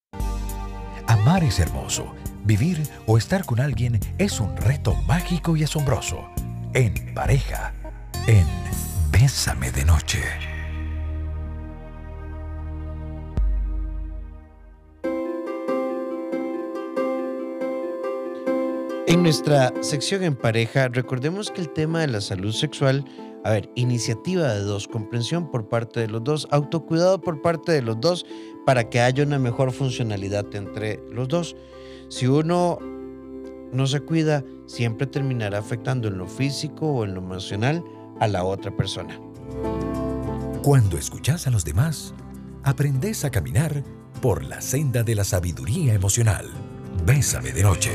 Amar 1.09 1.42
es 1.42 1.59
hermoso. 1.59 2.14
Vivir 2.44 2.79
o 3.09 3.18
estar 3.18 3.44
con 3.44 3.59
alguien 3.59 3.98
es 4.18 4.38
un 4.38 4.57
reto 4.59 4.94
mágico 5.09 5.57
y 5.57 5.64
asombroso. 5.64 6.24
En 6.72 7.12
pareja, 7.14 7.74
en 8.29 8.46
Bésame 9.11 9.72
de 9.72 9.85
Noche. 9.85 10.54
En 19.14 19.22
nuestra 19.22 19.72
sección 19.81 20.24
en 20.24 20.35
pareja, 20.35 20.88
recordemos 20.88 21.53
que 21.53 21.61
el 21.61 21.68
tema 21.72 22.00
de 22.00 22.09
la 22.09 22.20
salud 22.20 22.53
sexual, 22.53 23.05
a 23.44 23.50
ver, 23.53 23.70
iniciativa 23.77 24.53
de 24.53 24.62
dos, 24.62 24.88
comprensión 24.88 25.53
por 25.53 25.68
parte 25.68 26.00
de 26.00 26.09
los 26.09 26.24
dos, 26.24 26.48
autocuidado 26.50 27.20
por 27.20 27.40
parte 27.40 27.70
de 27.70 27.81
los 27.81 28.00
dos, 28.00 28.27
para 28.66 28.90
que 28.90 29.00
haya 29.00 29.22
una 29.22 29.38
mejor 29.38 29.70
funcionalidad 29.70 30.53
entre 30.57 31.00
los 31.12 31.29
dos. 31.29 31.55
Si 32.09 32.27
uno 32.27 32.81
no 33.72 33.87
se 33.87 34.00
cuida, 34.00 34.42
siempre 34.66 35.07
terminará 35.07 35.59
afectando 35.59 36.09
en 36.09 36.18
lo 36.18 36.27
físico 36.27 36.88
o 36.88 37.05
en 37.05 37.14
lo 37.14 37.20
emocional 37.20 37.85
a 38.18 38.27
la 38.27 38.42
otra 38.42 38.77
persona. 38.77 39.16
Cuando 40.64 40.98
escuchas 40.98 41.46
a 41.46 41.50
los 41.50 41.64
demás, 41.64 42.14
aprendes 42.64 43.24
a 43.24 43.31
caminar 43.31 43.85
por 44.20 44.42
la 44.42 44.61
senda 44.61 45.05
de 45.05 45.14
la 45.14 45.22
sabiduría 45.22 45.94
emocional. 45.94 46.50
Bésame 47.07 47.53
de 47.53 47.62
noche 47.62 47.92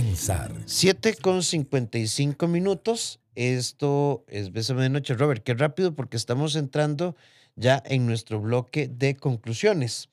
pensar. 0.00 0.52
7 0.66 1.16
con 1.20 1.42
55 1.42 2.46
minutos. 2.46 3.18
Esto 3.34 4.24
es 4.28 4.52
Bésame 4.52 4.82
de 4.82 4.90
Noche. 4.90 5.14
Robert, 5.14 5.42
qué 5.42 5.54
rápido 5.54 5.96
porque 5.96 6.16
estamos 6.16 6.54
entrando 6.54 7.16
ya 7.56 7.82
en 7.84 8.06
nuestro 8.06 8.40
bloque 8.40 8.86
de 8.86 9.16
conclusiones. 9.16 10.08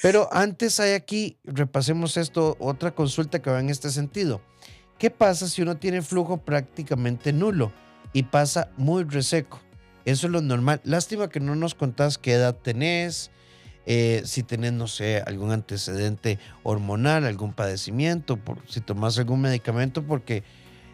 Pero 0.00 0.28
antes 0.32 0.78
hay 0.78 0.92
aquí, 0.92 1.36
repasemos 1.42 2.16
esto, 2.16 2.56
otra 2.60 2.94
consulta 2.94 3.42
que 3.42 3.50
va 3.50 3.58
en 3.58 3.70
este 3.70 3.90
sentido. 3.90 4.40
¿Qué 4.98 5.10
pasa 5.10 5.48
si 5.48 5.62
uno 5.62 5.78
tiene 5.78 6.02
flujo 6.02 6.36
prácticamente 6.36 7.32
nulo 7.32 7.72
y 8.12 8.22
pasa 8.22 8.70
muy 8.76 9.02
reseco? 9.02 9.60
Eso 10.04 10.28
es 10.28 10.32
lo 10.32 10.42
normal. 10.42 10.80
Lástima 10.84 11.28
que 11.28 11.40
no 11.40 11.56
nos 11.56 11.74
contás 11.74 12.18
qué 12.18 12.34
edad 12.34 12.54
tenés, 12.54 13.32
eh, 13.86 14.22
si 14.24 14.42
tenés, 14.42 14.72
no 14.72 14.86
sé, 14.86 15.22
algún 15.26 15.50
antecedente 15.50 16.38
hormonal, 16.62 17.24
algún 17.24 17.52
padecimiento, 17.52 18.36
por, 18.36 18.58
si 18.68 18.80
tomas 18.80 19.18
algún 19.18 19.40
medicamento, 19.40 20.02
porque 20.02 20.44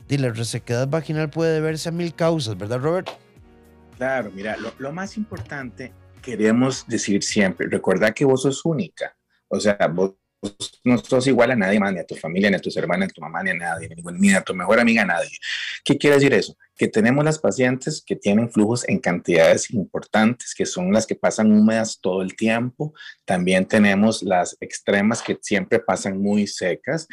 la 0.08 0.30
resequedad 0.30 0.88
vaginal 0.88 1.28
puede 1.28 1.52
deberse 1.54 1.90
a 1.90 1.92
mil 1.92 2.14
causas, 2.14 2.56
¿verdad, 2.56 2.80
Robert? 2.80 3.08
Claro, 3.96 4.30
mira, 4.34 4.56
lo, 4.56 4.72
lo 4.78 4.92
más 4.92 5.16
importante 5.16 5.92
queremos 6.22 6.86
decir 6.86 7.22
siempre, 7.22 7.68
recuerda 7.68 8.12
que 8.12 8.24
vos 8.24 8.42
sos 8.42 8.64
única, 8.64 9.16
o 9.48 9.60
sea, 9.60 9.78
vos 9.92 10.14
no 10.84 10.98
sos 10.98 11.26
igual 11.26 11.50
a 11.50 11.56
nadie 11.56 11.80
ni 11.80 11.98
a 11.98 12.06
tu 12.06 12.14
familia, 12.14 12.50
ni 12.50 12.56
a 12.56 12.60
tus 12.60 12.76
hermanas, 12.76 13.08
ni 13.08 13.10
a 13.10 13.14
tu 13.14 13.20
mamá, 13.20 13.42
ni 13.42 13.50
a 13.50 13.54
nadie, 13.54 13.88
ni 14.18 14.34
a 14.34 14.42
tu 14.42 14.54
mejor 14.54 14.78
amiga, 14.78 15.04
nadie. 15.04 15.30
¿Qué 15.84 15.98
quiere 15.98 16.16
decir 16.16 16.32
eso? 16.32 16.56
Que 16.76 16.88
tenemos 16.88 17.24
las 17.24 17.38
pacientes 17.38 18.02
que 18.04 18.16
tienen 18.16 18.50
flujos 18.50 18.88
en 18.88 18.98
cantidades 18.98 19.70
importantes, 19.70 20.54
que 20.54 20.66
son 20.66 20.92
las 20.92 21.06
que 21.06 21.14
pasan 21.14 21.50
húmedas 21.52 21.98
todo 22.00 22.22
el 22.22 22.36
tiempo. 22.36 22.94
También 23.24 23.66
tenemos 23.66 24.22
las 24.22 24.56
extremas 24.60 25.22
que 25.22 25.38
siempre 25.40 25.80
pasan 25.80 26.20
muy 26.20 26.46
secas 26.46 27.08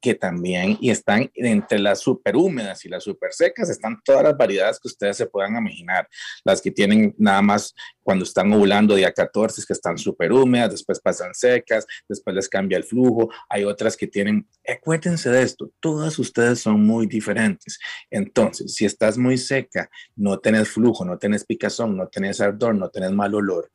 que 0.00 0.14
también, 0.14 0.78
y 0.80 0.90
están 0.90 1.30
entre 1.34 1.78
las 1.78 2.00
super 2.00 2.36
húmedas 2.36 2.84
y 2.84 2.88
las 2.88 3.04
super 3.04 3.32
secas, 3.32 3.68
están 3.70 4.00
todas 4.04 4.24
las 4.24 4.36
variedades 4.36 4.80
que 4.80 4.88
ustedes 4.88 5.16
se 5.16 5.26
puedan 5.26 5.56
imaginar. 5.56 6.08
Las 6.44 6.60
que 6.60 6.70
tienen 6.70 7.14
nada 7.18 7.42
más 7.42 7.74
cuando 8.02 8.24
están 8.24 8.52
ovulando 8.52 8.94
día 8.94 9.12
14, 9.12 9.62
que 9.66 9.72
están 9.72 9.98
súper 9.98 10.32
húmedas, 10.32 10.70
después 10.70 11.00
pasan 11.00 11.34
secas, 11.34 11.86
después 12.08 12.34
les 12.34 12.48
cambia 12.48 12.78
el 12.78 12.84
flujo. 12.84 13.30
Hay 13.48 13.64
otras 13.64 13.96
que 13.96 14.06
tienen, 14.06 14.48
acuérdense 14.66 15.30
de 15.30 15.42
esto, 15.42 15.70
todas 15.80 16.18
ustedes 16.18 16.60
son 16.60 16.84
muy 16.84 17.06
diferentes. 17.06 17.78
Entonces, 18.10 18.74
si 18.74 18.84
estás 18.84 19.18
muy 19.18 19.36
seca, 19.38 19.90
no 20.16 20.38
tenés 20.38 20.68
flujo, 20.68 21.04
no 21.04 21.18
tenés 21.18 21.44
picazón, 21.44 21.96
no 21.96 22.08
tenés 22.08 22.40
ardor, 22.40 22.74
no 22.74 22.88
tenés 22.88 23.12
mal 23.12 23.34
olor, 23.34 23.70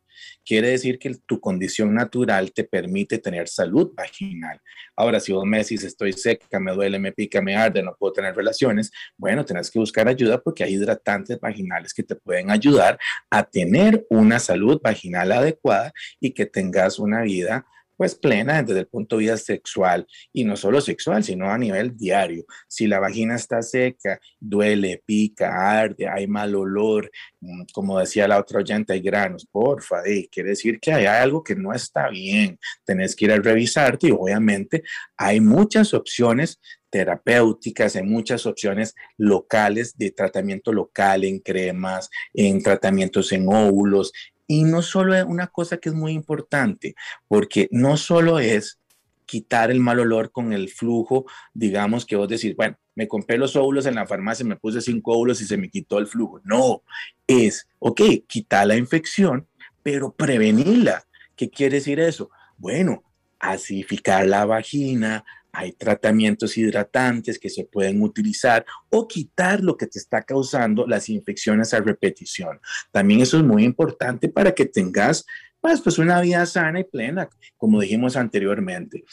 quiere 0.45 0.69
decir 0.69 0.99
que 0.99 1.15
tu 1.25 1.39
condición 1.39 1.93
natural 1.93 2.51
te 2.51 2.63
permite 2.63 3.17
tener 3.17 3.47
salud 3.47 3.91
vaginal. 3.95 4.61
Ahora, 4.95 5.19
si 5.19 5.31
vos 5.31 5.45
me 5.45 5.59
decís 5.59 5.83
estoy 5.83 6.13
seca, 6.13 6.59
me 6.59 6.73
duele, 6.73 6.99
me 6.99 7.11
pica, 7.11 7.41
me 7.41 7.55
arde, 7.55 7.81
no 7.81 7.95
puedo 7.97 8.13
tener 8.13 8.35
relaciones, 8.35 8.91
bueno, 9.17 9.45
tenés 9.45 9.69
que 9.69 9.79
buscar 9.79 10.07
ayuda 10.07 10.41
porque 10.41 10.63
hay 10.63 10.73
hidratantes 10.73 11.39
vaginales 11.39 11.93
que 11.93 12.03
te 12.03 12.15
pueden 12.15 12.51
ayudar 12.51 12.97
a 13.29 13.43
tener 13.43 14.05
una 14.09 14.39
salud 14.39 14.79
vaginal 14.81 15.31
adecuada 15.31 15.91
y 16.19 16.31
que 16.31 16.45
tengas 16.45 16.99
una 16.99 17.21
vida 17.21 17.65
pues 17.97 18.15
plena 18.15 18.61
desde 18.63 18.81
el 18.81 18.87
punto 18.87 19.15
de 19.15 19.23
vista 19.23 19.37
sexual 19.37 20.07
y 20.33 20.43
no 20.43 20.55
solo 20.55 20.81
sexual, 20.81 21.23
sino 21.23 21.49
a 21.49 21.57
nivel 21.57 21.95
diario. 21.95 22.45
Si 22.67 22.87
la 22.87 22.99
vagina 22.99 23.35
está 23.35 23.61
seca, 23.61 24.19
duele, 24.39 25.01
pica, 25.05 25.79
arde, 25.79 26.07
hay 26.07 26.27
mal 26.27 26.55
olor, 26.55 27.09
mm, 27.41 27.63
como 27.73 27.99
decía 27.99 28.27
la 28.27 28.39
otra 28.39 28.59
oyente, 28.59 28.93
hay 28.93 29.01
granos, 29.01 29.47
porfa, 29.51 30.03
quiere 30.31 30.49
decir 30.49 30.79
que 30.79 30.93
hay 30.93 31.05
algo 31.05 31.43
que 31.43 31.55
no 31.55 31.73
está 31.73 32.09
bien, 32.09 32.59
tenés 32.83 33.15
que 33.15 33.25
ir 33.25 33.31
a 33.31 33.37
revisarte 33.37 34.07
y 34.07 34.11
obviamente 34.11 34.83
hay 35.17 35.39
muchas 35.39 35.93
opciones 35.93 36.59
terapéuticas, 36.95 37.97
hay 37.97 38.03
muchas 38.03 38.45
opciones 38.45 38.95
locales 39.17 39.97
de 39.97 40.11
tratamiento 40.11 40.71
local 40.71 41.25
en 41.25 41.39
cremas, 41.39 42.09
en 42.33 42.63
tratamientos 42.63 43.33
en 43.33 43.49
óvulos, 43.49 44.13
y 44.47 44.63
no 44.63 44.81
solo 44.81 45.15
es 45.15 45.23
una 45.23 45.47
cosa 45.47 45.77
que 45.77 45.89
es 45.89 45.95
muy 45.95 46.13
importante, 46.13 46.95
porque 47.27 47.67
no 47.71 47.97
solo 47.97 48.39
es 48.39 48.79
quitar 49.25 49.71
el 49.71 49.79
mal 49.79 49.99
olor 49.99 50.31
con 50.31 50.53
el 50.53 50.69
flujo, 50.69 51.25
digamos 51.53 52.05
que 52.05 52.15
vos 52.15 52.29
decís, 52.29 52.55
bueno, 52.55 52.77
me 52.93 53.07
compré 53.07 53.37
los 53.37 53.55
óvulos 53.55 53.85
en 53.85 53.95
la 53.95 54.05
farmacia, 54.05 54.45
me 54.45 54.55
puse 54.55 54.81
cinco 54.81 55.13
óvulos 55.13 55.41
y 55.41 55.45
se 55.45 55.57
me 55.57 55.69
quitó 55.69 55.97
el 55.97 56.07
flujo. 56.07 56.39
No, 56.43 56.83
es, 57.27 57.67
ok, 57.79 58.01
quitar 58.27 58.67
la 58.67 58.77
infección, 58.77 59.47
pero 59.83 60.13
prevenirla. 60.13 61.03
¿Qué 61.35 61.49
quiere 61.49 61.77
decir 61.77 61.99
eso? 61.99 62.29
Bueno, 62.57 63.03
acidificar 63.39 64.25
la 64.25 64.45
vagina, 64.45 65.25
hay 65.55 65.71
tratamientos 65.71 66.57
hidratantes 66.57 67.39
que 67.39 67.49
se 67.49 67.63
pueden 67.63 68.01
utilizar 68.01 68.65
o 68.89 69.07
quitar 69.07 69.61
lo 69.61 69.77
que 69.77 69.87
te 69.87 69.99
está 69.99 70.21
causando 70.21 70.85
las 70.85 71.09
infecciones 71.09 71.73
a 71.73 71.79
repetición. 71.79 72.59
También 72.91 73.21
eso 73.21 73.37
es 73.37 73.43
muy 73.43 73.63
importante 73.63 74.29
para 74.29 74.53
que 74.53 74.65
tengas 74.65 75.25
pues, 75.61 75.81
pues 75.81 75.97
una 75.97 76.21
vida 76.21 76.45
sana 76.45 76.81
y 76.81 76.83
plena, 76.83 77.29
como 77.57 77.81
dijimos 77.81 78.15
anteriormente. 78.15 79.03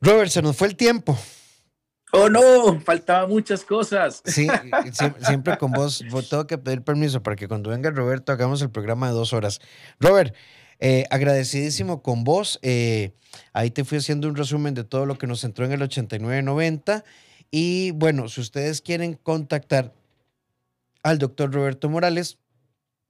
Robert, 0.00 0.30
se 0.30 0.42
nos 0.42 0.56
fue 0.56 0.68
el 0.68 0.76
tiempo. 0.76 1.18
Oh, 2.12 2.28
no, 2.28 2.80
faltaban 2.80 3.28
muchas 3.28 3.64
cosas. 3.64 4.22
Sí, 4.24 4.46
siempre 5.20 5.58
con 5.58 5.72
vos, 5.72 6.04
tengo 6.30 6.46
que 6.46 6.56
pedir 6.56 6.82
permiso 6.82 7.22
para 7.22 7.34
que 7.34 7.48
cuando 7.48 7.70
venga 7.70 7.90
Roberto 7.90 8.32
hagamos 8.32 8.62
el 8.62 8.70
programa 8.70 9.08
de 9.08 9.14
dos 9.14 9.32
horas. 9.32 9.60
Robert, 9.98 10.34
eh, 10.78 11.04
agradecidísimo 11.10 12.02
con 12.02 12.24
vos. 12.24 12.58
Eh, 12.62 13.12
ahí 13.52 13.70
te 13.70 13.84
fui 13.84 13.98
haciendo 13.98 14.28
un 14.28 14.36
resumen 14.36 14.74
de 14.74 14.84
todo 14.84 15.06
lo 15.06 15.16
que 15.18 15.26
nos 15.26 15.44
entró 15.44 15.64
en 15.64 15.72
el 15.72 15.82
8990. 15.82 17.04
Y 17.50 17.92
bueno, 17.92 18.28
si 18.28 18.40
ustedes 18.40 18.82
quieren 18.82 19.14
contactar 19.14 19.94
al 21.02 21.18
doctor 21.18 21.52
Roberto 21.52 21.88
Morales, 21.88 22.38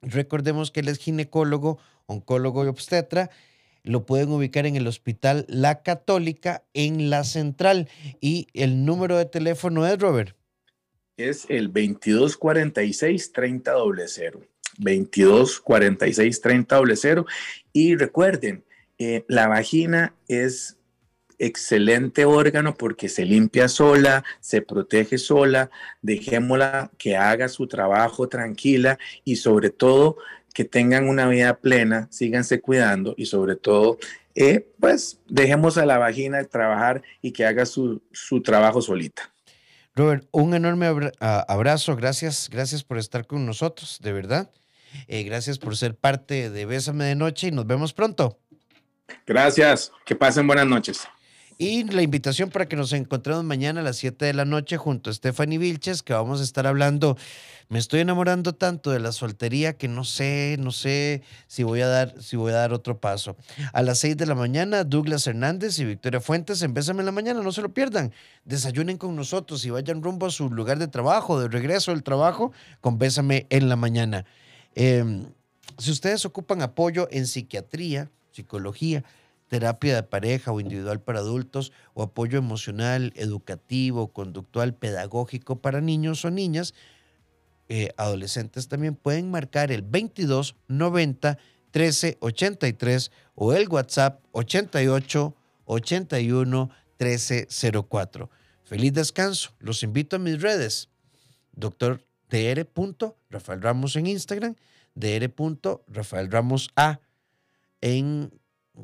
recordemos 0.01 0.71
que 0.71 0.81
él 0.81 0.87
es 0.87 0.99
ginecólogo, 0.99 1.79
oncólogo 2.05 2.63
y 2.63 2.67
obstetra. 2.67 3.29
Lo 3.83 4.05
pueden 4.05 4.29
ubicar 4.29 4.65
en 4.65 4.75
el 4.75 4.87
Hospital 4.87 5.45
La 5.47 5.81
Católica 5.81 6.63
en 6.73 7.09
la 7.09 7.23
Central. 7.23 7.89
Y 8.21 8.47
el 8.53 8.85
número 8.85 9.17
de 9.17 9.25
teléfono 9.25 9.87
es, 9.87 9.97
Robert. 9.97 10.35
es 11.17 11.45
el 11.49 11.67
2246 11.67 13.31
30 14.81 15.17
00. 15.17 15.29
2246 15.57 16.41
30 16.41 16.81
00. 16.95 17.25
Y 17.73 17.95
recuerden, 17.95 18.63
eh, 18.97 19.25
la 19.27 19.47
vagina 19.47 20.13
es 20.27 20.77
excelente 21.39 22.25
órgano 22.25 22.75
porque 22.75 23.09
se 23.09 23.25
limpia 23.25 23.67
sola, 23.67 24.23
se 24.39 24.61
protege 24.61 25.17
sola, 25.17 25.69
dejémosla 26.01 26.91
que 26.97 27.15
haga 27.15 27.47
su 27.47 27.67
trabajo 27.67 28.27
tranquila 28.27 28.97
y 29.23 29.35
sobre 29.35 29.69
todo 29.69 30.17
que 30.53 30.65
tengan 30.65 31.07
una 31.07 31.27
vida 31.27 31.57
plena, 31.59 32.07
síganse 32.09 32.59
cuidando 32.61 33.13
y 33.15 33.27
sobre 33.27 33.55
todo, 33.55 33.99
eh, 34.33 34.67
pues 34.79 35.19
dejemos 35.27 35.77
a 35.77 35.85
la 35.85 35.99
vagina 35.99 36.43
trabajar 36.45 37.03
y 37.21 37.31
que 37.31 37.45
haga 37.45 37.67
su, 37.67 38.01
su 38.11 38.41
trabajo 38.41 38.81
solita. 38.81 39.31
Robert, 39.95 40.27
un 40.31 40.53
enorme 40.55 40.87
abrazo, 41.19 41.95
gracias, 41.95 42.49
gracias 42.51 42.83
por 42.83 42.97
estar 42.97 43.27
con 43.27 43.45
nosotros, 43.45 43.99
de 44.01 44.13
verdad. 44.13 44.51
Eh, 45.07 45.23
gracias 45.23 45.57
por 45.57 45.75
ser 45.77 45.95
parte 45.95 46.49
de 46.49 46.65
Bésame 46.65 47.05
de 47.05 47.15
Noche 47.15 47.47
y 47.47 47.51
nos 47.51 47.65
vemos 47.67 47.93
pronto. 47.93 48.39
Gracias, 49.25 49.91
que 50.05 50.15
pasen 50.15 50.47
buenas 50.47 50.67
noches. 50.67 51.07
Y 51.59 51.85
la 51.85 52.03
invitación 52.03 52.51
para 52.51 52.67
que 52.67 52.75
nos 52.75 52.93
encontremos 52.93 53.43
mañana 53.43 53.81
a 53.81 53.83
las 53.83 53.97
7 53.97 54.25
de 54.25 54.33
la 54.33 54.45
noche 54.45 54.77
junto 54.77 55.09
a 55.09 55.13
Stephanie 55.13 55.57
Vilches, 55.57 56.03
que 56.03 56.13
vamos 56.13 56.39
a 56.39 56.43
estar 56.43 56.67
hablando. 56.67 57.17
Me 57.67 57.79
estoy 57.79 58.01
enamorando 58.01 58.53
tanto 58.53 58.91
de 58.91 58.99
la 58.99 59.11
soltería 59.11 59.75
que 59.75 59.87
no 59.87 60.03
sé, 60.03 60.57
no 60.59 60.71
sé 60.71 61.23
si 61.47 61.63
voy 61.63 61.81
a 61.81 61.87
dar, 61.87 62.13
si 62.21 62.37
voy 62.37 62.51
a 62.51 62.57
dar 62.57 62.73
otro 62.73 62.99
paso. 62.99 63.37
A 63.73 63.81
las 63.81 63.97
6 63.99 64.17
de 64.17 64.27
la 64.27 64.35
mañana, 64.35 64.83
Douglas 64.83 65.25
Hernández 65.25 65.79
y 65.79 65.85
Victoria 65.85 66.21
Fuentes, 66.21 66.61
en 66.61 66.77
en 66.77 67.05
la 67.05 67.11
mañana, 67.11 67.41
no 67.41 67.51
se 67.51 67.63
lo 67.63 67.73
pierdan. 67.73 68.13
Desayunen 68.45 68.97
con 68.97 69.15
nosotros 69.15 69.65
y 69.65 69.71
vayan 69.71 70.03
rumbo 70.03 70.27
a 70.27 70.31
su 70.31 70.51
lugar 70.51 70.77
de 70.77 70.87
trabajo, 70.87 71.39
de 71.39 71.47
regreso 71.47 71.89
del 71.89 72.03
trabajo, 72.03 72.51
con 72.81 72.99
Bésame 72.99 73.47
en 73.49 73.67
la 73.67 73.75
mañana. 73.75 74.25
Em, 74.79 75.25
si 75.79 75.89
ustedes 75.89 76.23
ocupan 76.23 76.61
apoyo 76.61 77.07
en 77.09 77.25
psiquiatría, 77.25 78.11
psicología, 78.31 79.03
terapia 79.47 79.95
de 79.95 80.03
pareja 80.03 80.51
o 80.51 80.59
individual 80.59 81.01
para 81.01 81.17
adultos 81.17 81.71
o 81.95 82.03
apoyo 82.03 82.37
emocional, 82.37 83.11
educativo, 83.15 84.13
conductual, 84.13 84.75
pedagógico 84.75 85.61
para 85.63 85.81
niños 85.81 86.23
o 86.25 86.29
niñas, 86.29 86.75
eh, 87.69 87.89
adolescentes 87.97 88.67
también 88.67 88.93
pueden 88.93 89.31
marcar 89.31 89.71
el 89.71 89.81
22 89.81 90.55
90 90.67 91.39
13 91.71 92.17
83 92.19 93.11
o 93.33 93.53
el 93.53 93.67
WhatsApp 93.69 94.23
88 94.31 95.35
81 95.65 96.69
13 96.97 97.47
04. 97.89 98.29
Feliz 98.63 98.93
descanso. 98.93 99.53
Los 99.57 99.81
invito 99.81 100.17
a 100.17 100.19
mis 100.19 100.39
redes. 100.39 100.89
Doctor. 101.53 102.05
Rafael 103.29 103.61
Ramos 103.61 103.95
en 103.95 104.07
Instagram, 104.07 104.55
Dr. 104.95 105.83
Rafael 105.87 106.31
Ramos 106.31 106.69
A 106.75 106.99
en 107.81 108.31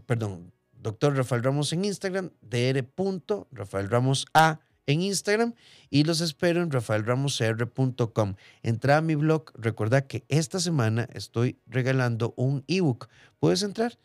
perdón, 0.05 0.51
doctor 0.73 1.15
Rafael 1.15 1.43
Ramos 1.43 1.73
en 1.73 1.85
Instagram, 1.85 2.31
dr. 2.41 3.47
Rafael 3.51 3.89
Ramos 3.89 4.25
A 4.33 4.59
en 4.85 5.01
Instagram 5.01 5.53
y 5.89 6.03
los 6.03 6.21
espero 6.21 6.61
en 6.61 6.71
rafaelramoscr.com. 6.71 8.35
Entra 8.63 8.97
a 8.97 9.01
mi 9.01 9.15
blog, 9.15 9.51
recuerda 9.55 10.07
que 10.07 10.25
esta 10.27 10.59
semana 10.59 11.07
estoy 11.13 11.57
regalando 11.67 12.33
un 12.35 12.63
ebook. 12.67 13.07
Puedes 13.39 13.63
entrar, 13.63 13.97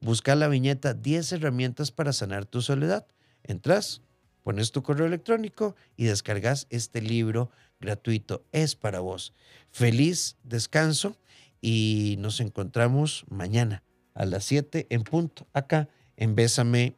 busca 0.00 0.34
la 0.34 0.48
viñeta 0.48 0.94
10 0.94 1.32
herramientas 1.32 1.92
para 1.92 2.12
sanar 2.12 2.46
tu 2.46 2.62
soledad. 2.62 3.06
Entras, 3.44 4.02
pones 4.42 4.72
tu 4.72 4.82
correo 4.82 5.06
electrónico 5.06 5.76
y 5.96 6.04
descargas 6.04 6.66
este 6.70 7.00
libro 7.00 7.50
gratuito. 7.80 8.44
Es 8.52 8.76
para 8.76 9.00
vos. 9.00 9.34
Feliz 9.70 10.36
descanso 10.42 11.16
y 11.60 12.16
nos 12.18 12.40
encontramos 12.40 13.24
mañana 13.28 13.82
a 14.14 14.26
las 14.26 14.44
7 14.44 14.86
en 14.90 15.02
punto 15.02 15.46
acá 15.52 15.88
en 16.16 16.34
Bésame 16.34 16.96